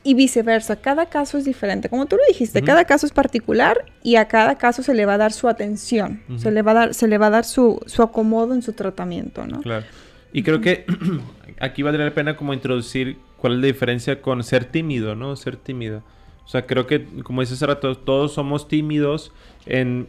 Y 0.01 0.13
viceversa, 0.13 0.77
cada 0.77 1.07
caso 1.07 1.37
es 1.37 1.43
diferente. 1.43 1.89
Como 1.89 2.05
tú 2.05 2.15
lo 2.15 2.21
dijiste, 2.27 2.61
cada 2.61 2.85
caso 2.85 3.05
es 3.05 3.11
particular 3.11 3.85
y 4.01 4.15
a 4.15 4.29
cada 4.29 4.57
caso 4.57 4.81
se 4.81 4.93
le 4.93 5.05
va 5.05 5.15
a 5.15 5.17
dar 5.17 5.33
su 5.33 5.49
atención, 5.49 6.23
se, 6.37 6.51
le 6.51 6.61
va 6.61 6.71
a 6.71 6.73
dar, 6.73 6.93
se 6.93 7.07
le 7.07 7.17
va 7.17 7.27
a 7.27 7.29
dar 7.29 7.43
su, 7.43 7.81
su 7.85 8.01
acomodo 8.01 8.53
en 8.53 8.61
su 8.61 8.71
tratamiento, 8.71 9.45
¿no? 9.45 9.59
Claro. 9.59 9.85
Y 10.31 10.43
creo 10.43 10.61
que 10.61 10.85
aquí 11.59 11.83
valdría 11.83 12.05
la 12.05 12.13
pena 12.13 12.35
como 12.35 12.53
introducir 12.53 13.17
cuál 13.37 13.53
es 13.53 13.59
la 13.59 13.67
diferencia 13.67 14.21
con 14.21 14.43
ser 14.43 14.65
tímido, 14.65 15.15
¿no? 15.15 15.35
Ser 15.35 15.57
tímido. 15.57 16.03
O 16.45 16.47
sea, 16.47 16.65
creo 16.65 16.87
que, 16.87 17.05
como 17.23 17.41
dices 17.41 17.61
ahora, 17.61 17.79
todos, 17.79 18.03
todos 18.03 18.33
somos 18.33 18.67
tímidos 18.67 19.31
en 19.65 20.07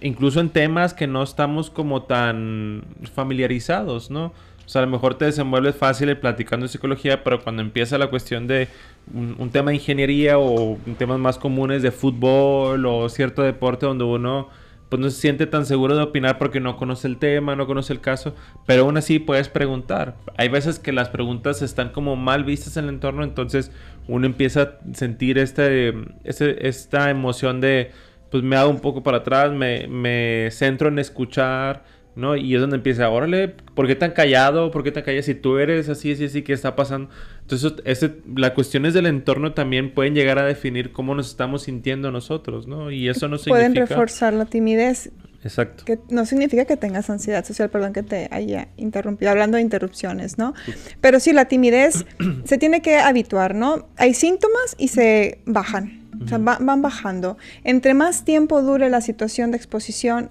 incluso 0.00 0.40
en 0.40 0.50
temas 0.50 0.94
que 0.94 1.06
no 1.06 1.22
estamos 1.22 1.70
como 1.70 2.02
tan 2.02 2.84
familiarizados, 3.14 4.10
¿no? 4.10 4.32
O 4.64 4.68
sea, 4.68 4.82
a 4.82 4.84
lo 4.84 4.90
mejor 4.90 5.14
te 5.14 5.26
desenvuelves 5.26 5.76
fácil 5.76 6.16
platicando 6.16 6.64
de 6.64 6.72
psicología, 6.72 7.22
pero 7.22 7.40
cuando 7.40 7.62
empieza 7.62 7.98
la 7.98 8.08
cuestión 8.08 8.48
de 8.48 8.68
un, 9.14 9.50
tema 9.50 9.70
de 9.70 9.76
ingeniería 9.76 10.38
o 10.38 10.76
temas 10.98 11.20
más 11.20 11.38
comunes 11.38 11.82
de 11.82 11.92
fútbol 11.92 12.84
o 12.84 13.08
cierto 13.08 13.42
deporte 13.42 13.86
donde 13.86 14.02
uno 14.02 14.48
pues 14.88 15.00
no 15.00 15.10
se 15.10 15.20
siente 15.20 15.46
tan 15.46 15.66
seguro 15.66 15.96
de 15.96 16.02
opinar 16.02 16.38
porque 16.38 16.60
no 16.60 16.76
conoce 16.76 17.08
el 17.08 17.18
tema, 17.18 17.56
no 17.56 17.66
conoce 17.66 17.92
el 17.92 18.00
caso, 18.00 18.34
pero 18.66 18.82
aún 18.82 18.96
así 18.96 19.18
puedes 19.18 19.48
preguntar. 19.48 20.16
Hay 20.36 20.48
veces 20.48 20.78
que 20.78 20.92
las 20.92 21.08
preguntas 21.08 21.62
están 21.62 21.90
como 21.90 22.16
mal 22.16 22.44
vistas 22.44 22.76
en 22.76 22.84
el 22.84 22.90
entorno, 22.90 23.24
entonces 23.24 23.72
uno 24.06 24.26
empieza 24.26 24.62
a 24.62 24.94
sentir 24.94 25.38
este, 25.38 25.94
este 26.24 26.68
esta 26.68 27.10
emoción 27.10 27.60
de, 27.60 27.90
pues 28.30 28.42
me 28.42 28.56
hago 28.56 28.70
un 28.70 28.80
poco 28.80 29.02
para 29.02 29.18
atrás, 29.18 29.52
me, 29.52 29.88
me 29.88 30.50
centro 30.52 30.88
en 30.88 30.98
escuchar, 30.98 31.82
¿no? 32.16 32.34
Y 32.34 32.54
es 32.54 32.60
donde 32.60 32.76
empieza, 32.76 33.08
órale, 33.10 33.48
¿por 33.74 33.86
qué 33.86 33.94
tan 33.94 34.10
callado? 34.12 34.70
¿Por 34.70 34.82
qué 34.82 34.90
tan 34.90 35.04
callado? 35.04 35.22
Si 35.22 35.34
tú 35.34 35.58
eres 35.58 35.88
así, 35.88 36.12
así, 36.12 36.24
así, 36.24 36.42
¿qué 36.42 36.54
está 36.54 36.74
pasando? 36.74 37.10
Entonces, 37.42 37.74
ese, 37.84 38.16
las 38.34 38.52
cuestiones 38.52 38.94
del 38.94 39.06
entorno 39.06 39.52
también 39.52 39.92
pueden 39.92 40.14
llegar 40.14 40.38
a 40.38 40.44
definir 40.44 40.92
cómo 40.92 41.14
nos 41.14 41.28
estamos 41.28 41.64
sintiendo 41.64 42.10
nosotros, 42.10 42.66
¿no? 42.66 42.90
Y 42.90 43.08
eso 43.08 43.28
no 43.28 43.36
significa... 43.36 43.54
Pueden 43.54 43.74
reforzar 43.76 44.32
la 44.32 44.46
timidez. 44.46 45.10
Exacto. 45.44 45.84
Que 45.84 45.98
no 46.08 46.24
significa 46.26 46.64
que 46.64 46.76
tengas 46.76 47.08
ansiedad 47.10 47.44
social, 47.44 47.68
perdón 47.70 47.92
que 47.92 48.02
te 48.02 48.28
haya 48.32 48.68
interrumpido, 48.76 49.30
hablando 49.30 49.56
de 49.58 49.62
interrupciones, 49.62 50.38
¿no? 50.38 50.54
Pero 51.00 51.20
sí, 51.20 51.32
la 51.32 51.44
timidez 51.44 52.04
se 52.44 52.58
tiene 52.58 52.80
que 52.80 52.96
habituar, 52.96 53.54
¿no? 53.54 53.86
Hay 53.96 54.14
síntomas 54.14 54.74
y 54.78 54.88
se 54.88 55.38
bajan, 55.44 56.02
o 56.24 56.26
sea, 56.26 56.38
van 56.38 56.82
bajando. 56.82 57.36
Entre 57.62 57.94
más 57.94 58.24
tiempo 58.24 58.62
dure 58.62 58.90
la 58.90 59.02
situación 59.02 59.50
de 59.52 59.58
exposición, 59.58 60.30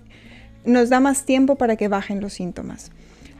nos 0.66 0.90
da 0.90 1.00
más 1.00 1.26
tiempo 1.26 1.56
para 1.56 1.76
que 1.76 1.88
bajen 1.88 2.22
los 2.22 2.34
síntomas. 2.34 2.92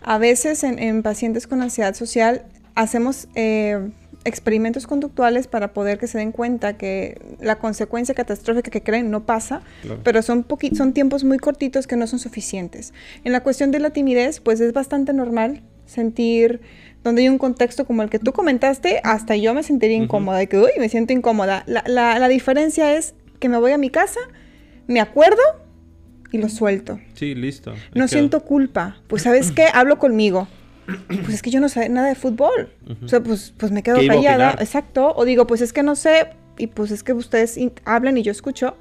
A 0.02 0.18
veces 0.18 0.64
en, 0.64 1.02
pacientes 1.02 1.48
con 1.48 1.62
ansiedad 1.62 1.96
social 1.96 2.44
hacemos 2.76 3.28
eh, 3.36 3.90
experimentos 4.24 4.88
conductuales 4.88 5.48
para 5.48 5.74
poder 5.74 5.98
que 5.98 6.08
se 6.08 6.18
den 6.18 6.32
cuenta 6.32 6.78
que 6.78 7.22
la 7.40 7.58
consecuencia 7.58 8.14
catastrófica 8.14 8.72
que 8.72 8.82
creen 8.82 9.10
no 9.12 9.26
pasa, 9.26 9.62
pero 10.04 10.22
son, 10.22 10.46
son 10.74 10.94
tiempos 10.94 11.24
muy 11.24 11.38
cortitos 11.38 11.88
que 11.88 11.96
no 11.96 12.08
son 12.08 12.20
suficientes. 12.20 12.94
En 13.24 13.32
la 13.32 13.42
cuestión 13.42 13.72
de 13.72 13.80
la 13.80 13.92
timidez, 13.92 14.40
pues 14.40 14.60
es 14.62 14.74
bastante 14.74 15.14
normal 15.14 15.62
sentir 15.86 16.62
donde 17.04 17.22
hay 17.22 17.30
un 17.30 17.38
contexto 17.38 17.86
como 17.86 18.02
el 18.02 18.10
que 18.10 18.18
tú 18.18 18.34
comentaste, 18.34 19.00
hasta 19.04 19.36
yo 19.36 19.54
me 19.54 19.62
sentiría 19.62 19.98
incómoda, 19.98 20.42
y 20.42 20.48
que, 20.48 20.58
uy, 20.58 20.72
me 20.80 20.90
siento 20.90 21.14
incómoda. 21.14 21.64
La, 21.68 21.84
la 21.86 22.28
diferencia 22.28 22.96
es 22.96 23.14
que 23.40 23.48
me 23.48 23.60
voy 23.60 23.74
a 23.74 23.78
mi 23.78 23.92
casa, 23.92 24.20
me 24.88 25.00
acuerdo 25.00 25.42
y 26.36 26.38
lo 26.38 26.50
suelto. 26.50 27.00
Sí, 27.16 27.34
listo. 27.36 27.74
No 27.94 28.08
siento 28.08 28.42
culpa. 28.42 28.98
Pues, 29.08 29.24
¿sabes 29.24 29.52
qué? 29.52 29.66
Hablo 29.74 29.98
conmigo. 29.98 30.48
Pues 31.08 31.30
es 31.30 31.42
que 31.42 31.50
yo 31.50 31.60
no 31.60 31.68
sé 31.68 31.90
nada 31.90 32.08
de 32.08 32.16
fútbol. 32.16 32.70
O 33.04 33.08
sea, 33.08 33.22
pues, 33.22 33.54
pues 33.58 33.72
me 33.72 33.82
quedo 33.82 33.98
callada. 34.08 34.56
Exacto. 34.60 35.14
O 35.16 35.26
digo, 35.26 35.48
pues 35.48 35.62
es 35.62 35.74
que 35.74 35.82
no 35.82 35.96
sé. 35.96 36.28
Y 36.58 36.68
pues 36.68 36.92
es 36.92 37.04
que 37.04 37.14
ustedes 37.14 37.60
hablan 37.86 38.18
y 38.18 38.22
yo 38.22 38.32
escucho 38.32 38.78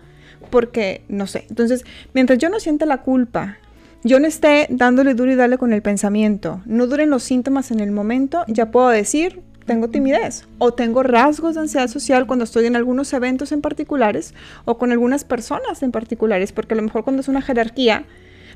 porque 0.51 1.03
no 1.09 1.27
sé. 1.27 1.47
Entonces, 1.49 1.85
mientras 2.13 2.39
yo 2.39 2.51
no 2.51 2.61
sienta 2.61 2.87
la 2.87 3.03
culpa, 3.03 3.59
yo 4.03 4.21
no 4.21 4.27
esté 4.27 4.67
dándole 4.71 5.15
duro 5.15 5.33
y 5.33 5.35
darle 5.35 5.59
con 5.59 5.73
el 5.73 5.83
pensamiento, 5.83 6.63
no 6.67 6.87
duren 6.87 7.11
los 7.11 7.23
síntomas 7.23 7.71
en 7.71 7.81
el 7.81 7.91
momento, 7.91 8.45
ya 8.49 8.71
puedo 8.71 8.89
decir, 8.89 9.41
tengo 9.65 9.89
timidez 9.89 10.47
o 10.59 10.73
tengo 10.75 11.03
rasgos 11.03 11.55
de 11.55 11.63
ansiedad 11.63 11.89
social 11.89 12.27
cuando 12.27 12.45
estoy 12.45 12.67
en 12.67 12.77
algunos 12.77 13.13
eventos 13.13 13.53
en 13.53 13.61
particulares 13.61 14.35
o 14.65 14.79
con 14.79 14.93
algunas 14.93 15.25
personas 15.25 15.83
en 15.83 15.93
particulares, 15.93 16.53
porque 16.53 16.75
a 16.75 16.77
lo 16.77 16.83
mejor 16.83 17.05
cuando 17.05 17.21
es 17.21 17.29
una 17.29 17.43
jerarquía 17.43 18.05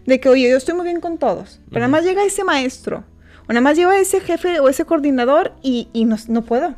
de 0.07 0.21
que, 0.21 0.29
oye, 0.29 0.49
yo 0.49 0.57
estoy 0.57 0.75
muy 0.75 0.85
bien 0.85 1.01
con 1.01 1.19
todos, 1.19 1.61
pero 1.71 1.81
nada 1.81 1.89
más 1.89 2.05
llega 2.05 2.25
ese 2.25 2.45
maestro 2.45 3.05
o 3.49 3.53
nada 3.53 3.61
más 3.61 3.77
llega 3.77 3.99
ese 3.99 4.21
jefe 4.21 4.61
o 4.61 4.69
ese 4.69 4.85
coordinador 4.85 5.53
y, 5.63 5.89
y 5.93 6.05
no, 6.05 6.45
puedo. 6.45 6.75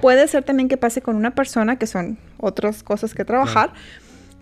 Puede 0.00 0.26
ser 0.26 0.42
también 0.42 0.68
que 0.68 0.76
pase 0.76 1.00
con 1.00 1.14
una 1.14 1.36
persona, 1.36 1.78
que 1.78 1.86
son 1.86 2.18
otras 2.38 2.82
cosas 2.82 3.14
que 3.14 3.24
trabajar, 3.24 3.72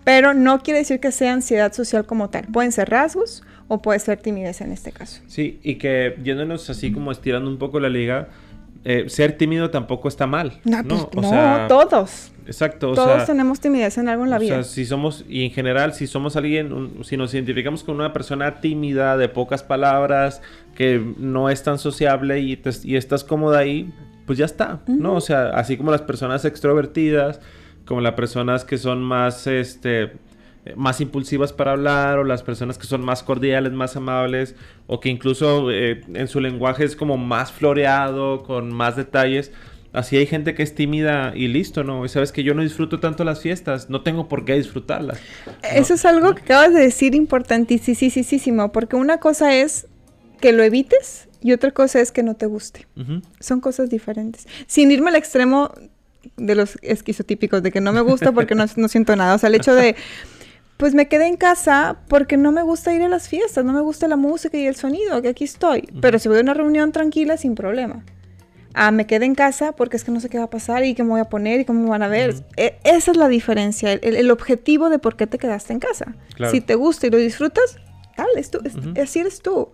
pero 0.03 0.33
no 0.33 0.63
quiere 0.63 0.79
decir 0.79 0.99
que 0.99 1.11
sea 1.11 1.33
ansiedad 1.33 1.71
social 1.71 2.07
como 2.07 2.31
tal. 2.31 2.47
Pueden 2.47 2.71
ser 2.71 2.89
rasgos 2.89 3.43
o 3.67 3.79
puede 3.79 3.99
ser 3.99 4.17
timidez 4.19 4.61
en 4.61 4.71
este 4.71 4.91
caso. 4.91 5.21
Sí, 5.27 5.59
y 5.61 5.75
que 5.75 6.15
yéndonos 6.23 6.67
así 6.71 6.91
como 6.91 7.11
estirando 7.11 7.47
un 7.47 7.59
poco 7.59 7.79
la 7.79 7.89
liga, 7.89 8.29
eh, 8.83 9.05
ser 9.07 9.37
tímido 9.37 9.69
tampoco 9.69 10.07
está 10.07 10.25
mal. 10.27 10.59
No, 10.63 10.83
¿no? 10.83 11.09
Pues, 11.09 11.27
todos. 11.67 12.31
Exacto. 12.45 12.93
todos 12.93 13.25
tenemos 13.25 13.59
timidez 13.59 13.97
en 13.99 14.09
algo 14.09 14.23
en 14.23 14.31
la 14.31 14.39
vida. 14.39 14.59
O 14.59 14.63
sea, 14.63 14.73
si 14.73 14.85
somos, 14.85 15.23
y 15.29 15.45
en 15.45 15.51
general, 15.51 15.93
si 15.93 16.07
somos 16.07 16.35
alguien, 16.35 16.93
si 17.03 17.15
nos 17.15 17.33
identificamos 17.33 17.83
con 17.83 17.95
una 17.95 18.11
persona 18.11 18.59
tímida, 18.59 19.17
de 19.17 19.29
pocas 19.29 19.61
palabras, 19.61 20.41
que 20.75 21.13
no 21.17 21.49
es 21.49 21.61
tan 21.61 21.77
sociable 21.77 22.39
y, 22.39 22.59
y 22.83 22.95
estás 22.95 23.23
cómoda 23.23 23.59
ahí, 23.59 23.93
pues 24.25 24.39
ya 24.39 24.45
está, 24.45 24.79
¿no? 24.87 25.15
O 25.15 25.21
sea, 25.21 25.49
así 25.49 25.77
como 25.77 25.91
las 25.91 26.01
personas 26.01 26.45
extrovertidas, 26.45 27.39
como 27.85 28.01
las 28.01 28.13
personas 28.13 28.65
que 28.65 28.77
son 28.77 29.01
más, 29.01 29.45
este, 29.47 30.13
más 30.75 31.01
impulsivas 31.01 31.53
para 31.53 31.71
hablar 31.71 32.19
o 32.19 32.23
las 32.23 32.43
personas 32.43 32.77
que 32.77 32.85
son 32.85 33.01
más 33.01 33.23
cordiales, 33.23 33.73
más 33.73 33.95
amables 33.95 34.55
o 34.87 34.99
que 34.99 35.09
incluso 35.09 35.71
eh, 35.71 36.01
en 36.13 36.27
su 36.27 36.39
lenguaje 36.39 36.83
es 36.83 36.95
como 36.95 37.17
más 37.17 37.51
floreado, 37.51 38.43
con 38.43 38.73
más 38.73 38.95
detalles. 38.95 39.51
Así 39.91 40.17
hay 40.17 40.27
gente 40.27 40.53
que 40.53 40.61
es 40.61 40.75
tímida 40.75 41.33
y 41.35 41.47
listo, 41.47 41.83
¿no? 41.83 42.05
Y 42.05 42.09
sabes 42.09 42.31
que 42.31 42.43
yo 42.43 42.53
no 42.53 42.61
disfruto 42.61 42.99
tanto 42.99 43.23
las 43.23 43.41
fiestas, 43.41 43.89
no 43.89 44.03
tengo 44.03 44.27
por 44.27 44.45
qué 44.45 44.53
disfrutarlas. 44.53 45.19
Eso 45.63 45.95
es 45.95 46.05
algo 46.05 46.35
que 46.35 46.43
acabas 46.43 46.73
de 46.73 46.81
decir 46.81 47.15
importantísimo, 47.15 48.71
porque 48.71 48.95
una 48.95 49.17
cosa 49.17 49.55
es 49.55 49.87
que 50.39 50.51
lo 50.51 50.61
evites 50.61 51.27
y 51.41 51.53
otra 51.53 51.71
cosa 51.71 52.01
es 52.01 52.11
que 52.11 52.21
no 52.21 52.35
te 52.35 52.45
guste. 52.45 52.87
Son 53.39 53.61
cosas 53.61 53.89
diferentes. 53.89 54.47
Sin 54.67 54.91
irme 54.91 55.09
al 55.09 55.15
extremo 55.15 55.71
de 56.37 56.55
los 56.55 56.77
esquizotípicos, 56.81 57.63
de 57.63 57.71
que 57.71 57.81
no 57.81 57.91
me 57.91 58.01
gusta 58.01 58.31
porque 58.31 58.53
no, 58.53 58.65
no 58.75 58.87
siento 58.87 59.15
nada. 59.15 59.35
O 59.35 59.37
sea, 59.39 59.49
el 59.49 59.55
hecho 59.55 59.73
de 59.73 59.95
pues 60.79 60.95
me 60.95 61.09
quedé 61.09 61.27
en 61.27 61.35
casa 61.35 61.97
porque 62.07 62.37
no 62.37 62.53
me 62.53 62.63
gusta 62.63 62.93
ir 62.93 63.01
a 63.01 63.09
las 63.09 63.27
fiestas, 63.27 63.65
no 63.65 63.73
me 63.73 63.81
gusta 63.81 64.07
la 64.07 64.15
música 64.15 64.57
y 64.57 64.65
el 64.65 64.77
sonido, 64.77 65.21
que 65.21 65.27
aquí 65.27 65.43
estoy. 65.43 65.89
Pero 65.99 66.19
si 66.19 66.29
voy 66.29 66.37
a 66.37 66.41
una 66.41 66.53
reunión 66.53 66.93
tranquila, 66.93 67.35
sin 67.35 67.53
problema. 67.53 68.05
Ah, 68.73 68.91
me 68.91 69.05
quedé 69.05 69.25
en 69.25 69.35
casa 69.35 69.73
porque 69.73 69.97
es 69.97 70.05
que 70.05 70.11
no 70.11 70.21
sé 70.21 70.29
qué 70.29 70.37
va 70.37 70.45
a 70.45 70.49
pasar 70.49 70.85
y 70.85 70.95
qué 70.95 71.03
me 71.03 71.09
voy 71.09 71.19
a 71.19 71.25
poner 71.25 71.59
y 71.59 71.65
cómo 71.65 71.83
me 71.83 71.89
van 71.89 72.01
a 72.01 72.07
ver. 72.07 72.33
E, 72.55 72.79
esa 72.85 73.11
es 73.11 73.17
la 73.17 73.27
diferencia, 73.27 73.91
el, 73.91 74.31
objetivo 74.31 74.89
de 74.89 74.99
por 74.99 75.17
qué 75.17 75.27
te 75.27 75.37
quedaste 75.37 75.73
en 75.73 75.79
casa. 75.79 76.15
Si 76.49 76.61
te 76.61 76.75
gusta 76.75 77.07
y 77.07 77.09
lo 77.09 77.17
disfrutas, 77.17 77.75
dale, 78.15 78.39
es 78.39 78.49
tú, 78.49 78.59
así 79.03 79.19
eres 79.19 79.41
tú. 79.41 79.73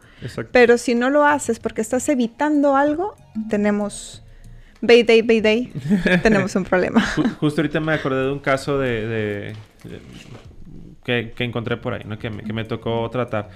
Pero 0.51 0.79
si 0.79 0.95
no 0.95 1.11
lo 1.11 1.23
haces 1.23 1.59
porque 1.59 1.81
estás 1.81 2.09
evitando 2.09 2.75
algo, 2.75 3.15
tenemos... 3.47 4.23
Bay 4.81 5.03
Day, 5.03 5.21
Bay 5.21 5.41
Day, 5.41 5.71
tenemos 6.23 6.55
un 6.55 6.63
problema. 6.63 7.05
Justo 7.39 7.61
ahorita 7.61 7.79
me 7.79 7.93
acordé 7.93 8.23
de 8.23 8.31
un 8.31 8.39
caso 8.39 8.79
de 8.79 9.53
que, 11.05 11.33
encontré 11.39 11.77
por 11.77 11.93
ahí, 11.93 12.01
¿no? 12.05 12.17
que, 12.17 12.29
me, 12.29 12.43
que 12.43 12.51
me 12.51 12.65
tocó 12.65 13.09
tratar. 13.09 13.49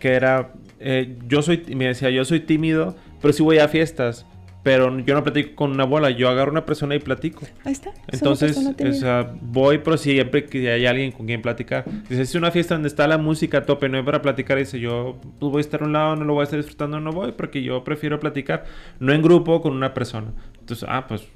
Que 0.00 0.14
era, 0.14 0.52
eh, 0.80 1.16
yo 1.28 1.42
soy, 1.42 1.62
me 1.74 1.86
decía, 1.86 2.10
yo 2.10 2.24
soy 2.24 2.40
tímido, 2.40 2.96
pero 3.20 3.32
sí 3.32 3.42
voy 3.42 3.58
a 3.58 3.68
fiestas. 3.68 4.26
Pero 4.64 4.98
yo 4.98 5.14
no 5.14 5.22
platico 5.22 5.54
con 5.54 5.70
una 5.70 5.84
bola, 5.84 6.10
yo 6.10 6.28
agarro 6.28 6.50
una 6.50 6.66
persona 6.66 6.94
y 6.94 6.98
platico. 6.98 7.46
Ahí 7.64 7.72
está. 7.72 7.90
Entonces, 8.08 8.58
o 8.58 8.92
sea, 8.92 9.32
voy, 9.40 9.78
pero 9.78 9.96
siempre 9.96 10.44
que 10.44 10.70
hay 10.70 10.84
alguien 10.84 11.12
con 11.12 11.26
quien 11.26 11.40
platicar. 11.40 11.84
Dice, 12.08 12.22
es 12.22 12.34
una 12.34 12.50
fiesta 12.50 12.74
donde 12.74 12.88
está 12.88 13.06
la 13.06 13.18
música 13.18 13.58
a 13.58 13.62
tope, 13.62 13.88
no 13.88 13.98
es 13.98 14.04
para 14.04 14.20
platicar. 14.20 14.58
Dice, 14.58 14.80
yo 14.80 15.16
pues, 15.38 15.52
voy 15.52 15.58
a 15.58 15.60
estar 15.60 15.82
a 15.82 15.86
un 15.86 15.92
lado, 15.92 16.16
no 16.16 16.24
lo 16.24 16.34
voy 16.34 16.40
a 16.40 16.44
estar 16.44 16.58
disfrutando, 16.58 17.00
no 17.00 17.12
voy, 17.12 17.32
porque 17.32 17.62
yo 17.62 17.82
prefiero 17.84 18.18
platicar, 18.18 18.64
no 18.98 19.12
en 19.12 19.22
grupo, 19.22 19.62
con 19.62 19.74
una 19.74 19.94
persona. 19.94 20.32
Entonces, 20.58 20.86
ah, 20.90 21.06
pues 21.06 21.26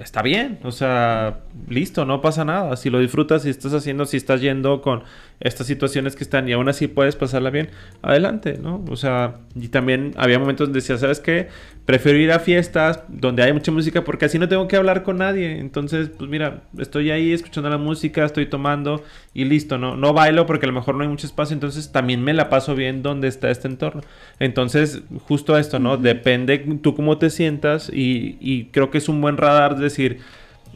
está 0.00 0.22
bien, 0.22 0.58
o 0.62 0.72
sea, 0.72 1.40
listo, 1.68 2.04
no 2.04 2.20
pasa 2.20 2.44
nada. 2.44 2.76
Si 2.76 2.90
lo 2.90 2.98
disfrutas, 2.98 3.42
si 3.42 3.50
estás 3.50 3.74
haciendo, 3.74 4.06
si 4.06 4.16
estás 4.16 4.40
yendo 4.40 4.80
con 4.80 5.02
estas 5.40 5.66
situaciones 5.66 6.16
que 6.16 6.24
están 6.24 6.48
y 6.48 6.52
aún 6.52 6.68
así 6.68 6.86
puedes 6.86 7.16
pasarla 7.16 7.50
bien, 7.50 7.70
adelante, 8.02 8.58
¿no? 8.62 8.84
O 8.88 8.96
sea, 8.96 9.36
y 9.54 9.68
también 9.68 10.12
había 10.16 10.38
momentos 10.38 10.68
donde 10.68 10.80
decía, 10.80 10.96
¿sabes 10.96 11.20
qué? 11.20 11.48
Prefiero 11.84 12.18
ir 12.18 12.32
a 12.32 12.38
fiestas 12.38 13.00
donde 13.08 13.42
hay 13.42 13.52
mucha 13.52 13.70
música 13.70 14.04
porque 14.04 14.24
así 14.24 14.38
no 14.38 14.48
tengo 14.48 14.66
que 14.68 14.76
hablar 14.76 15.02
con 15.02 15.18
nadie. 15.18 15.58
Entonces, 15.58 16.10
pues 16.16 16.30
mira, 16.30 16.62
estoy 16.78 17.10
ahí 17.10 17.32
escuchando 17.32 17.68
la 17.68 17.76
música, 17.76 18.24
estoy 18.24 18.46
tomando 18.46 19.04
y 19.34 19.44
listo, 19.44 19.76
¿no? 19.76 19.96
No 19.96 20.14
bailo 20.14 20.46
porque 20.46 20.64
a 20.64 20.68
lo 20.68 20.74
mejor 20.74 20.94
no 20.94 21.02
hay 21.02 21.08
mucho 21.08 21.26
espacio, 21.26 21.52
entonces 21.52 21.92
también 21.92 22.22
me 22.22 22.32
la 22.32 22.48
paso 22.48 22.74
bien 22.74 23.02
donde 23.02 23.28
está 23.28 23.50
este 23.50 23.68
entorno. 23.68 24.00
Entonces, 24.38 25.02
justo 25.26 25.58
esto, 25.58 25.78
¿no? 25.78 25.98
Depende 25.98 26.58
tú 26.82 26.94
cómo 26.94 27.18
te 27.18 27.28
sientas 27.28 27.90
y, 27.92 28.38
y 28.40 28.66
creo 28.66 28.90
que 28.90 28.98
es 28.98 29.08
un 29.08 29.20
buen 29.20 29.33
radar 29.36 29.76
decir, 29.76 30.20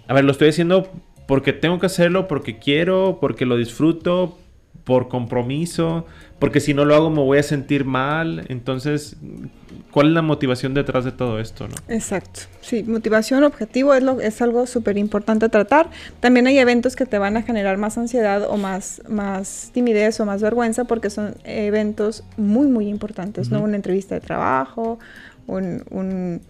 a 0.06 0.14
ver, 0.14 0.24
lo 0.24 0.32
estoy 0.32 0.48
haciendo 0.48 0.88
porque 1.26 1.52
tengo 1.52 1.78
que 1.78 1.86
hacerlo, 1.86 2.28
porque 2.28 2.58
quiero, 2.58 3.18
porque 3.20 3.44
lo 3.44 3.56
disfruto, 3.56 4.38
por 4.88 5.08
compromiso, 5.08 6.06
porque 6.38 6.60
si 6.60 6.72
no 6.72 6.86
lo 6.86 6.94
hago 6.94 7.10
me 7.10 7.20
voy 7.20 7.36
a 7.36 7.42
sentir 7.42 7.84
mal. 7.84 8.46
Entonces, 8.48 9.18
¿cuál 9.90 10.06
es 10.06 10.12
la 10.14 10.22
motivación 10.22 10.72
detrás 10.72 11.04
de 11.04 11.12
todo 11.12 11.40
esto? 11.40 11.68
¿no? 11.68 11.74
Exacto. 11.88 12.40
Sí, 12.62 12.84
motivación, 12.84 13.44
objetivo 13.44 13.92
es, 13.92 14.02
lo, 14.02 14.18
es 14.22 14.40
algo 14.40 14.66
súper 14.66 14.96
importante 14.96 15.50
tratar. 15.50 15.90
También 16.20 16.46
hay 16.46 16.56
eventos 16.58 16.96
que 16.96 17.04
te 17.04 17.18
van 17.18 17.36
a 17.36 17.42
generar 17.42 17.76
más 17.76 17.98
ansiedad 17.98 18.44
o 18.48 18.56
más, 18.56 19.02
más 19.10 19.70
timidez 19.74 20.18
o 20.20 20.24
más 20.24 20.40
vergüenza 20.40 20.84
porque 20.84 21.10
son 21.10 21.34
eventos 21.44 22.24
muy, 22.38 22.66
muy 22.68 22.88
importantes, 22.88 23.50
¿no? 23.50 23.60
Una 23.60 23.76
entrevista 23.76 24.14
de 24.14 24.22
trabajo, 24.22 24.98
un, 25.46 25.84
un, 25.90 26.40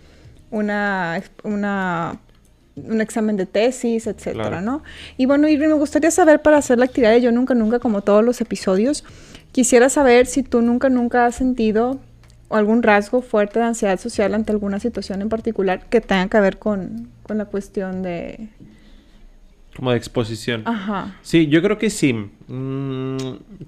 una, 0.50 1.22
una 1.44 2.20
un 2.86 3.00
examen 3.00 3.36
de 3.36 3.46
tesis, 3.46 4.06
etcétera, 4.06 4.60
¿no? 4.60 4.82
Y 5.16 5.26
bueno, 5.26 5.48
Irving, 5.48 5.68
me 5.68 5.74
gustaría 5.74 6.10
saber 6.10 6.42
para 6.42 6.58
hacer 6.58 6.78
la 6.78 6.84
actividad 6.84 7.10
de 7.10 7.20
Yo 7.20 7.32
Nunca 7.32 7.54
Nunca, 7.54 7.78
como 7.78 8.02
todos 8.02 8.24
los 8.24 8.40
episodios, 8.40 9.04
quisiera 9.52 9.88
saber 9.88 10.26
si 10.26 10.42
tú 10.42 10.62
nunca 10.62 10.88
nunca 10.88 11.26
has 11.26 11.34
sentido 11.34 11.98
algún 12.50 12.82
rasgo 12.82 13.20
fuerte 13.20 13.58
de 13.58 13.66
ansiedad 13.66 13.98
social 13.98 14.34
ante 14.34 14.52
alguna 14.52 14.80
situación 14.80 15.20
en 15.20 15.28
particular 15.28 15.86
que 15.86 16.00
tenga 16.00 16.28
que 16.28 16.40
ver 16.40 16.58
con, 16.58 17.10
con 17.22 17.38
la 17.38 17.44
cuestión 17.44 18.02
de... 18.02 18.48
Como 19.78 19.92
de 19.92 19.96
exposición. 19.96 20.64
Ajá. 20.64 21.14
Sí, 21.22 21.46
yo 21.46 21.62
creo 21.62 21.78
que 21.78 21.88
sí. 21.88 22.12
Mm, 22.12 23.16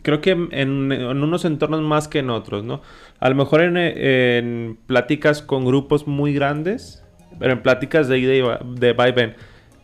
creo 0.02 0.20
que 0.20 0.32
en, 0.32 0.90
unos 0.92 1.44
entornos 1.44 1.82
más 1.82 2.08
que 2.08 2.18
en 2.18 2.30
otros, 2.30 2.64
¿no? 2.64 2.82
A 3.20 3.28
lo 3.28 3.36
mejor 3.36 3.60
en, 3.60 3.76
en 3.76 4.76
pláticas 4.88 5.40
con 5.40 5.64
grupos 5.64 6.08
muy 6.08 6.34
grandes, 6.34 7.04
pero 7.38 7.52
en 7.52 7.62
pláticas 7.62 8.08
de 8.08 8.18
ida 8.18 8.58
de 8.64 8.92
ven. 8.92 9.36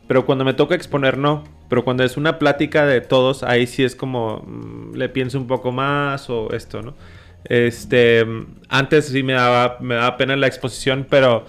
Pero 0.08 0.26
cuando 0.26 0.44
me 0.44 0.52
toca 0.52 0.74
exponer, 0.74 1.16
no. 1.16 1.44
Pero 1.68 1.84
cuando 1.84 2.02
es 2.02 2.16
una 2.16 2.40
plática 2.40 2.86
de 2.86 3.00
todos, 3.02 3.44
ahí 3.44 3.68
sí 3.68 3.84
es 3.84 3.94
como 3.94 4.42
mm, 4.44 4.96
le 4.96 5.08
pienso 5.08 5.38
un 5.38 5.46
poco 5.46 5.70
más 5.70 6.28
o 6.28 6.50
esto, 6.50 6.82
¿no? 6.82 6.94
Este, 7.44 8.26
antes 8.68 9.04
sí 9.06 9.22
me 9.22 9.34
daba, 9.34 9.78
me 9.80 9.94
daba 9.94 10.16
pena 10.16 10.34
la 10.34 10.48
exposición, 10.48 11.06
pero 11.08 11.44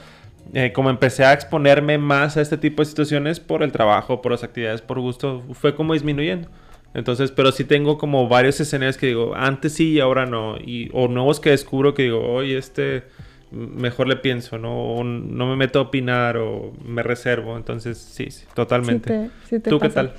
eh, 0.53 0.71
como 0.73 0.89
empecé 0.89 1.25
a 1.25 1.33
exponerme 1.33 1.97
más 1.97 2.37
a 2.37 2.41
este 2.41 2.57
tipo 2.57 2.81
de 2.81 2.85
situaciones 2.85 3.39
por 3.39 3.63
el 3.63 3.71
trabajo, 3.71 4.21
por 4.21 4.31
las 4.31 4.43
actividades, 4.43 4.81
por 4.81 4.99
gusto, 4.99 5.43
fue 5.53 5.75
como 5.75 5.93
disminuyendo. 5.93 6.49
Entonces, 6.93 7.31
pero 7.31 7.51
sí 7.51 7.63
tengo 7.63 7.97
como 7.97 8.27
varios 8.27 8.59
escenarios 8.59 8.97
que 8.97 9.07
digo, 9.07 9.35
antes 9.35 9.73
sí 9.73 9.93
y 9.93 9.99
ahora 9.99 10.25
no. 10.25 10.57
Y, 10.57 10.89
o 10.93 11.07
nuevos 11.07 11.39
que 11.39 11.51
descubro 11.51 11.93
que 11.93 12.03
digo, 12.03 12.21
oye, 12.21 12.57
este 12.57 13.03
mejor 13.51 14.09
le 14.09 14.17
pienso, 14.17 14.57
¿no? 14.57 15.03
no 15.03 15.47
me 15.47 15.55
meto 15.55 15.79
a 15.79 15.83
opinar 15.83 16.37
o 16.37 16.73
me 16.83 17.03
reservo. 17.03 17.55
Entonces, 17.55 17.97
sí, 17.97 18.29
sí 18.31 18.45
totalmente. 18.53 19.29
¿Tú 19.63 19.79
qué 19.79 19.89
tal? 19.89 20.13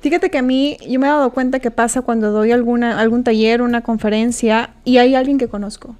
Fíjate 0.00 0.30
que 0.30 0.38
a 0.38 0.42
mí, 0.42 0.76
yo 0.88 1.00
me 1.00 1.06
he 1.06 1.10
dado 1.10 1.30
cuenta 1.30 1.60
que 1.60 1.70
pasa 1.70 2.02
cuando 2.02 2.30
doy 2.30 2.52
alguna, 2.52 2.98
algún 2.98 3.24
taller, 3.24 3.60
una 3.60 3.82
conferencia 3.82 4.74
y 4.84 4.98
hay 4.98 5.14
alguien 5.14 5.36
que 5.38 5.48
conozco. 5.48 5.96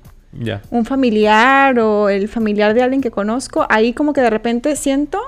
Un 0.70 0.84
familiar 0.84 1.78
o 1.80 2.08
el 2.08 2.28
familiar 2.28 2.74
de 2.74 2.82
alguien 2.82 3.00
que 3.00 3.10
conozco, 3.10 3.66
ahí 3.68 3.92
como 3.92 4.12
que 4.12 4.20
de 4.20 4.30
repente 4.30 4.76
siento 4.76 5.20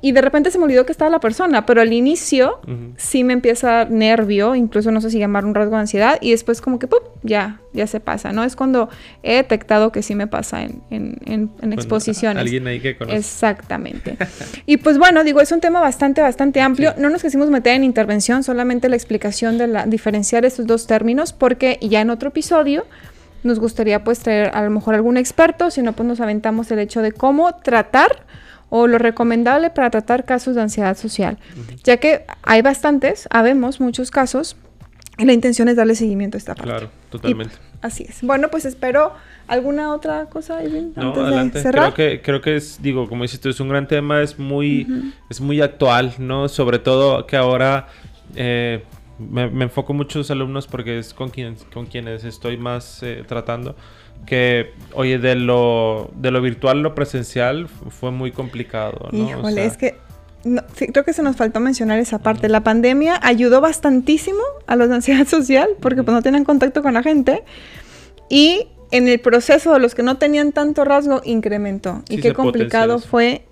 y 0.00 0.12
de 0.12 0.20
repente 0.20 0.50
se 0.50 0.58
me 0.58 0.64
olvidó 0.64 0.86
que 0.86 0.92
estaba 0.92 1.10
la 1.10 1.18
persona, 1.18 1.66
pero 1.66 1.80
al 1.80 1.92
inicio 1.92 2.60
sí 2.96 3.24
me 3.24 3.32
empieza 3.32 3.84
nervio, 3.86 4.54
incluso 4.54 4.92
no 4.92 5.00
sé 5.00 5.10
si 5.10 5.18
llamar 5.18 5.44
un 5.44 5.54
rasgo 5.54 5.74
de 5.74 5.80
ansiedad, 5.80 6.18
y 6.20 6.30
después 6.30 6.60
como 6.60 6.78
que 6.78 6.88
ya, 7.24 7.60
ya 7.72 7.86
se 7.88 7.98
pasa, 7.98 8.32
¿no? 8.32 8.44
Es 8.44 8.54
cuando 8.54 8.88
he 9.24 9.34
detectado 9.34 9.90
que 9.90 10.02
sí 10.02 10.14
me 10.14 10.28
pasa 10.28 10.62
en, 10.62 10.82
en, 10.90 11.50
en, 11.60 11.72
exposiciones. 11.72 12.40
Alguien 12.40 12.66
ahí 12.68 12.78
que 12.78 12.96
conoce. 12.96 13.16
Exactamente. 13.16 14.16
y 14.66 14.76
pues 14.76 14.98
bueno, 14.98 15.24
digo, 15.24 15.40
es 15.40 15.50
un 15.50 15.60
tema 15.60 15.80
bastante, 15.80 16.20
bastante 16.20 16.60
amplio. 16.60 16.94
No 16.96 17.10
nos 17.10 17.22
quisimos 17.22 17.50
meter 17.50 17.74
en 17.74 17.82
intervención, 17.82 18.44
solamente 18.44 18.88
la 18.88 18.96
explicación 18.96 19.58
de 19.58 19.66
la, 19.66 19.86
diferenciar 19.86 20.44
estos 20.44 20.66
dos 20.66 20.86
términos, 20.86 21.32
porque 21.32 21.78
ya 21.82 22.00
en 22.00 22.10
otro 22.10 22.28
episodio 22.28 22.84
nos 23.42 23.58
gustaría 23.58 24.04
pues 24.04 24.20
traer 24.20 24.50
a 24.54 24.62
lo 24.62 24.70
mejor 24.70 24.94
algún 24.94 25.16
experto, 25.16 25.70
si 25.70 25.82
no 25.82 25.92
pues 25.92 26.06
nos 26.06 26.20
aventamos 26.20 26.70
el 26.70 26.78
hecho 26.78 27.02
de 27.02 27.12
cómo 27.12 27.54
tratar 27.54 28.24
o 28.70 28.86
lo 28.86 28.98
recomendable 28.98 29.70
para 29.70 29.90
tratar 29.90 30.24
casos 30.24 30.54
de 30.54 30.62
ansiedad 30.62 30.96
social, 30.96 31.38
ya 31.84 31.96
que 31.96 32.24
hay 32.42 32.62
bastantes, 32.62 33.26
habemos 33.30 33.80
muchos 33.80 34.10
casos, 34.10 34.56
y 35.18 35.24
la 35.24 35.32
intención 35.32 35.68
es 35.68 35.76
darle 35.76 35.96
seguimiento 35.96 36.36
a 36.36 36.38
esta 36.38 36.54
parte. 36.54 36.70
Claro, 36.70 36.90
totalmente. 37.10 37.56
así 37.82 38.06
es. 38.08 38.22
Bueno, 38.22 38.50
pues 38.50 38.64
espero 38.64 39.12
alguna 39.48 39.92
otra 39.92 40.26
cosa, 40.26 40.62
Irving, 40.62 40.92
no, 40.94 41.12
adelante. 41.12 41.60
Creo 41.60 41.92
que, 41.92 42.22
creo 42.22 42.40
que 42.40 42.56
es, 42.56 42.80
digo, 42.80 43.08
como 43.08 43.24
dices 43.24 43.40
tú, 43.40 43.48
es 43.48 43.58
un 43.58 43.68
gran 43.68 43.88
tema, 43.88 44.22
es 44.22 44.38
muy, 44.38 45.12
es 45.28 45.40
muy 45.40 45.60
actual, 45.60 46.14
¿no? 46.18 46.48
Sobre 46.48 46.78
todo 46.78 47.26
que 47.26 47.36
ahora 47.36 47.88
eh, 48.36 48.84
me, 49.18 49.64
enfoco 49.64 49.92
mucho 49.94 50.18
en 50.18 50.20
los 50.20 50.30
alumnos 50.30 50.66
porque 50.66 50.98
es 50.98 51.14
con, 51.14 51.30
quien, 51.30 51.56
con 51.72 51.86
quienes 51.86 52.24
estoy 52.24 52.56
más 52.56 53.02
eh, 53.02 53.24
tratando 53.26 53.74
que, 54.26 54.72
oye, 54.94 55.18
de 55.18 55.34
lo, 55.34 56.10
de 56.16 56.30
lo 56.30 56.40
virtual 56.42 56.82
lo 56.82 56.94
presencial 56.94 57.68
fue 57.68 58.10
muy 58.10 58.32
complicado, 58.32 59.08
¿no? 59.12 59.30
Híjole, 59.30 59.64
es 59.64 59.76
que 59.76 59.96
creo 60.92 61.04
que 61.04 61.12
se 61.12 61.22
nos 61.22 61.36
faltó 61.36 61.60
mencionar 61.60 61.98
esa 61.98 62.18
parte. 62.20 62.48
La 62.48 62.62
pandemia 62.62 63.18
ayudó 63.22 63.60
bastantísimo 63.60 64.42
a 64.66 64.76
los 64.76 64.88
de 64.88 64.96
ansiedad 64.96 65.26
social 65.28 65.70
porque 65.80 66.02
pues 66.02 66.14
no 66.14 66.22
tenían 66.22 66.44
contacto 66.44 66.82
con 66.82 66.94
la 66.94 67.02
gente 67.02 67.42
y 68.28 68.68
en 68.90 69.08
el 69.08 69.20
proceso 69.20 69.72
de 69.72 69.80
los 69.80 69.94
que 69.94 70.02
no 70.02 70.16
tenían 70.16 70.52
tanto 70.52 70.84
rasgo 70.84 71.20
incrementó. 71.24 72.02
y 72.08 72.18
qué 72.20 72.32
complicado 72.32 72.98
fue 72.98 73.44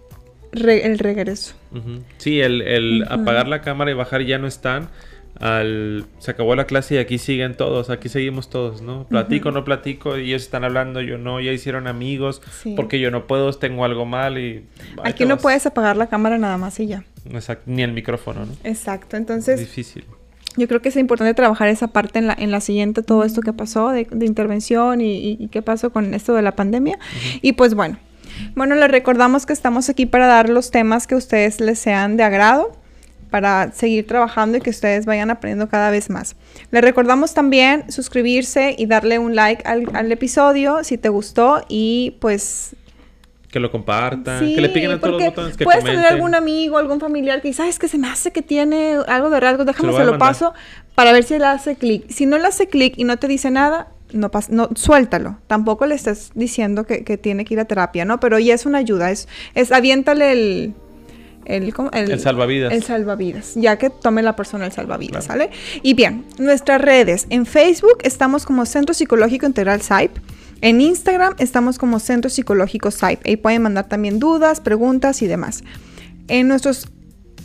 el 0.52 0.98
regreso. 0.98 1.54
Sí, 2.16 2.40
el, 2.40 3.04
apagar 3.08 3.48
la 3.48 3.60
cámara 3.60 3.90
y 3.90 3.94
bajar 3.94 4.22
ya 4.22 4.38
no 4.38 4.46
están 4.46 4.88
al 5.40 6.06
se 6.18 6.30
acabó 6.30 6.54
la 6.54 6.66
clase 6.66 6.94
y 6.94 6.98
aquí 6.98 7.18
siguen 7.18 7.56
todos, 7.56 7.90
aquí 7.90 8.08
seguimos 8.08 8.48
todos, 8.48 8.82
¿no? 8.82 9.06
Platico, 9.06 9.50
no 9.50 9.64
platico, 9.64 10.16
y 10.16 10.28
ellos 10.28 10.42
están 10.42 10.64
hablando, 10.64 11.00
yo 11.00 11.18
no, 11.18 11.40
ya 11.40 11.52
hicieron 11.52 11.86
amigos, 11.86 12.42
porque 12.74 12.98
yo 13.00 13.10
no 13.10 13.26
puedo, 13.26 13.52
tengo 13.52 13.84
algo 13.84 14.06
mal 14.06 14.38
y... 14.38 14.64
Aquí 15.04 15.24
no 15.24 15.36
puedes 15.38 15.66
apagar 15.66 15.96
la 15.96 16.08
cámara 16.08 16.38
nada 16.38 16.58
más 16.58 16.78
y 16.80 16.86
ya. 16.86 17.04
Exacto, 17.30 17.64
ni 17.66 17.82
el 17.82 17.92
micrófono, 17.92 18.46
¿no? 18.46 18.52
Exacto, 18.64 19.16
entonces... 19.16 19.60
difícil. 19.60 20.04
Yo 20.56 20.68
creo 20.68 20.80
que 20.80 20.88
es 20.88 20.96
importante 20.96 21.34
trabajar 21.34 21.68
esa 21.68 21.88
parte 21.88 22.18
en 22.18 22.28
la, 22.28 22.36
en 22.38 22.50
la 22.50 22.62
siguiente, 22.62 23.02
todo 23.02 23.24
esto 23.24 23.42
que 23.42 23.52
pasó 23.52 23.90
de, 23.90 24.06
intervención 24.22 25.02
y, 25.02 25.48
qué 25.52 25.60
pasó 25.60 25.90
con 25.90 26.14
esto 26.14 26.34
de 26.34 26.40
la 26.40 26.56
pandemia. 26.56 26.98
Y 27.42 27.52
pues 27.52 27.74
bueno, 27.74 27.98
bueno, 28.54 28.74
les 28.74 28.90
recordamos 28.90 29.44
que 29.44 29.52
estamos 29.52 29.90
aquí 29.90 30.06
para 30.06 30.26
dar 30.26 30.48
los 30.48 30.70
temas 30.70 31.06
que 31.06 31.14
a 31.14 31.18
ustedes 31.18 31.60
les 31.60 31.78
sean 31.78 32.16
de 32.16 32.22
agrado 32.22 32.72
para 33.30 33.72
seguir 33.72 34.06
trabajando 34.06 34.58
y 34.58 34.60
que 34.60 34.70
ustedes 34.70 35.06
vayan 35.06 35.30
aprendiendo 35.30 35.68
cada 35.68 35.90
vez 35.90 36.10
más. 36.10 36.36
Les 36.70 36.82
recordamos 36.82 37.34
también 37.34 37.90
suscribirse 37.90 38.74
y 38.78 38.86
darle 38.86 39.18
un 39.18 39.34
like 39.34 39.62
al, 39.66 40.12
episodio 40.12 40.84
si 40.84 40.98
te 40.98 41.08
gustó 41.08 41.64
y 41.68 42.16
pues 42.20 42.76
que 43.50 43.60
lo 43.60 43.70
compartan, 43.70 44.40
que 44.40 44.60
le 44.60 44.68
piquen 44.68 44.90
a 44.90 45.00
todos 45.00 45.14
los 45.14 45.24
botones 45.24 45.56
que 45.56 45.64
puedes 45.64 45.82
tener 45.82 46.04
algún 46.04 46.34
amigo, 46.34 46.78
algún 46.78 47.00
familiar 47.00 47.40
que 47.40 47.52
sabes 47.52 47.78
que 47.78 47.88
se 47.88 47.96
me 47.96 48.08
hace 48.08 48.30
que 48.30 48.42
tiene 48.42 48.98
algo 49.06 49.30
de 49.30 49.40
rasgos, 49.40 49.64
déjame 49.64 49.92
se 49.94 50.04
lo, 50.04 50.18
paso 50.18 50.52
para 50.94 51.12
ver 51.12 51.24
si 51.24 51.38
le 51.38 51.46
hace 51.46 51.76
clic. 51.76 52.08
Si 52.10 52.26
no 52.26 52.38
le 52.38 52.46
hace 52.46 52.68
clic 52.68 52.94
y 52.96 53.04
no 53.04 53.16
te 53.18 53.28
dice 53.28 53.50
nada, 53.50 53.88
no, 54.12 54.30
no 54.50 54.70
suéltalo. 54.74 55.38
Tampoco 55.46 55.86
le 55.86 55.94
estás 55.94 56.32
diciendo 56.34 56.84
que, 56.86 57.04
que, 57.04 57.16
tiene 57.16 57.44
que 57.44 57.54
ir 57.54 57.60
a 57.60 57.64
terapia, 57.64 58.04
¿no? 58.04 58.20
Pero 58.20 58.38
ya 58.38 58.54
es 58.54 58.66
una 58.66 58.78
ayuda, 58.78 59.10
es, 59.10 59.28
es 59.54 59.72
aviéntale 59.72 60.32
el, 60.32 60.74
el, 61.46 61.72
salvavidas. 62.20 62.72
El 62.72 62.82
salvavidas, 62.82 63.54
ya 63.54 63.78
que 63.78 63.90
tome 63.90 64.22
la 64.22 64.36
persona 64.36 64.66
el 64.66 64.72
salvavidas, 64.72 65.24
¿sale? 65.24 65.50
Y 65.82 65.94
bien, 65.94 66.24
nuestras 66.38 66.80
redes. 66.80 67.26
En 67.30 67.46
Facebook 67.46 67.98
estamos 68.02 68.44
como 68.44 68.66
Centro 68.66 68.94
Psicológico 68.94 69.46
Integral 69.46 69.80
SAIP. 69.80 70.12
En 70.60 70.80
Instagram 70.80 71.34
estamos 71.38 71.78
como 71.78 72.00
Centro 72.00 72.30
Psicológico 72.30 72.90
SAIP. 72.90 73.20
Ahí 73.26 73.36
pueden 73.36 73.62
mandar 73.62 73.88
también 73.88 74.18
dudas, 74.18 74.60
preguntas 74.60 75.22
y 75.22 75.26
demás. 75.26 75.62
En 76.28 76.48
nuestros 76.48 76.88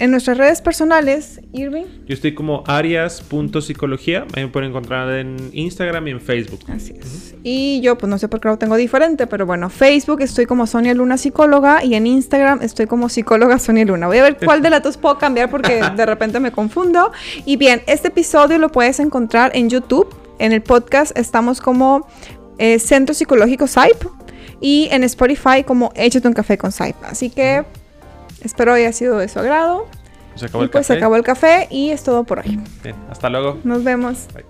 en 0.01 0.09
nuestras 0.09 0.35
redes 0.35 0.61
personales, 0.61 1.39
Irving. 1.53 1.85
Yo 2.07 2.15
estoy 2.15 2.33
como 2.33 2.63
arias.psicología. 2.65 4.25
Me 4.35 4.47
pueden 4.47 4.71
encontrar 4.71 5.07
en 5.11 5.37
Instagram 5.53 6.07
y 6.07 6.11
en 6.11 6.19
Facebook. 6.19 6.61
Así 6.69 6.95
es. 6.99 7.35
Y 7.43 7.81
yo, 7.81 7.99
pues 7.99 8.09
no 8.09 8.17
sé 8.17 8.27
por 8.27 8.41
qué 8.41 8.47
lo 8.47 8.57
tengo 8.57 8.77
diferente, 8.77 9.27
pero 9.27 9.45
bueno, 9.45 9.69
Facebook 9.69 10.21
estoy 10.21 10.47
como 10.47 10.65
Sonia 10.65 10.95
Luna 10.95 11.17
Psicóloga 11.17 11.83
y 11.83 11.93
en 11.93 12.07
Instagram 12.07 12.63
estoy 12.63 12.87
como 12.87 13.09
Psicóloga 13.09 13.59
Sonia 13.59 13.85
Luna. 13.85 14.07
Voy 14.07 14.17
a 14.17 14.23
ver 14.23 14.37
cuál 14.43 14.63
de 14.63 14.71
las 14.71 14.81
dos 14.81 14.97
puedo 14.97 15.19
cambiar 15.19 15.51
porque 15.51 15.79
de 15.95 16.05
repente 16.07 16.39
me 16.39 16.51
confundo. 16.51 17.11
Y 17.45 17.57
bien, 17.57 17.83
este 17.85 18.07
episodio 18.07 18.57
lo 18.57 18.71
puedes 18.71 18.99
encontrar 18.99 19.51
en 19.53 19.69
YouTube. 19.69 20.07
En 20.39 20.51
el 20.51 20.63
podcast 20.63 21.15
estamos 21.15 21.61
como 21.61 22.07
eh, 22.57 22.79
Centro 22.79 23.13
Psicológico 23.13 23.67
SAIP 23.67 24.03
y 24.59 24.87
en 24.89 25.03
Spotify 25.03 25.63
como 25.63 25.91
Échate 25.93 26.27
un 26.27 26.33
café 26.33 26.57
con 26.57 26.71
SAIP. 26.71 26.95
Así 27.03 27.29
que 27.29 27.63
Espero 28.43 28.73
haya 28.73 28.91
sido 28.93 29.17
de 29.17 29.27
su 29.27 29.39
agrado. 29.39 29.87
Se 30.35 30.45
acabó 30.45 30.63
y 30.63 30.65
el 30.65 30.69
pues 30.69 30.87
café. 30.87 30.93
se 30.93 30.97
acabó 30.97 31.15
el 31.15 31.23
café 31.23 31.67
y 31.69 31.89
es 31.91 32.03
todo 32.03 32.23
por 32.23 32.39
hoy. 32.39 32.59
Bien, 32.83 32.95
hasta 33.09 33.29
luego. 33.29 33.59
Nos 33.63 33.83
vemos. 33.83 34.27
Bye. 34.33 34.45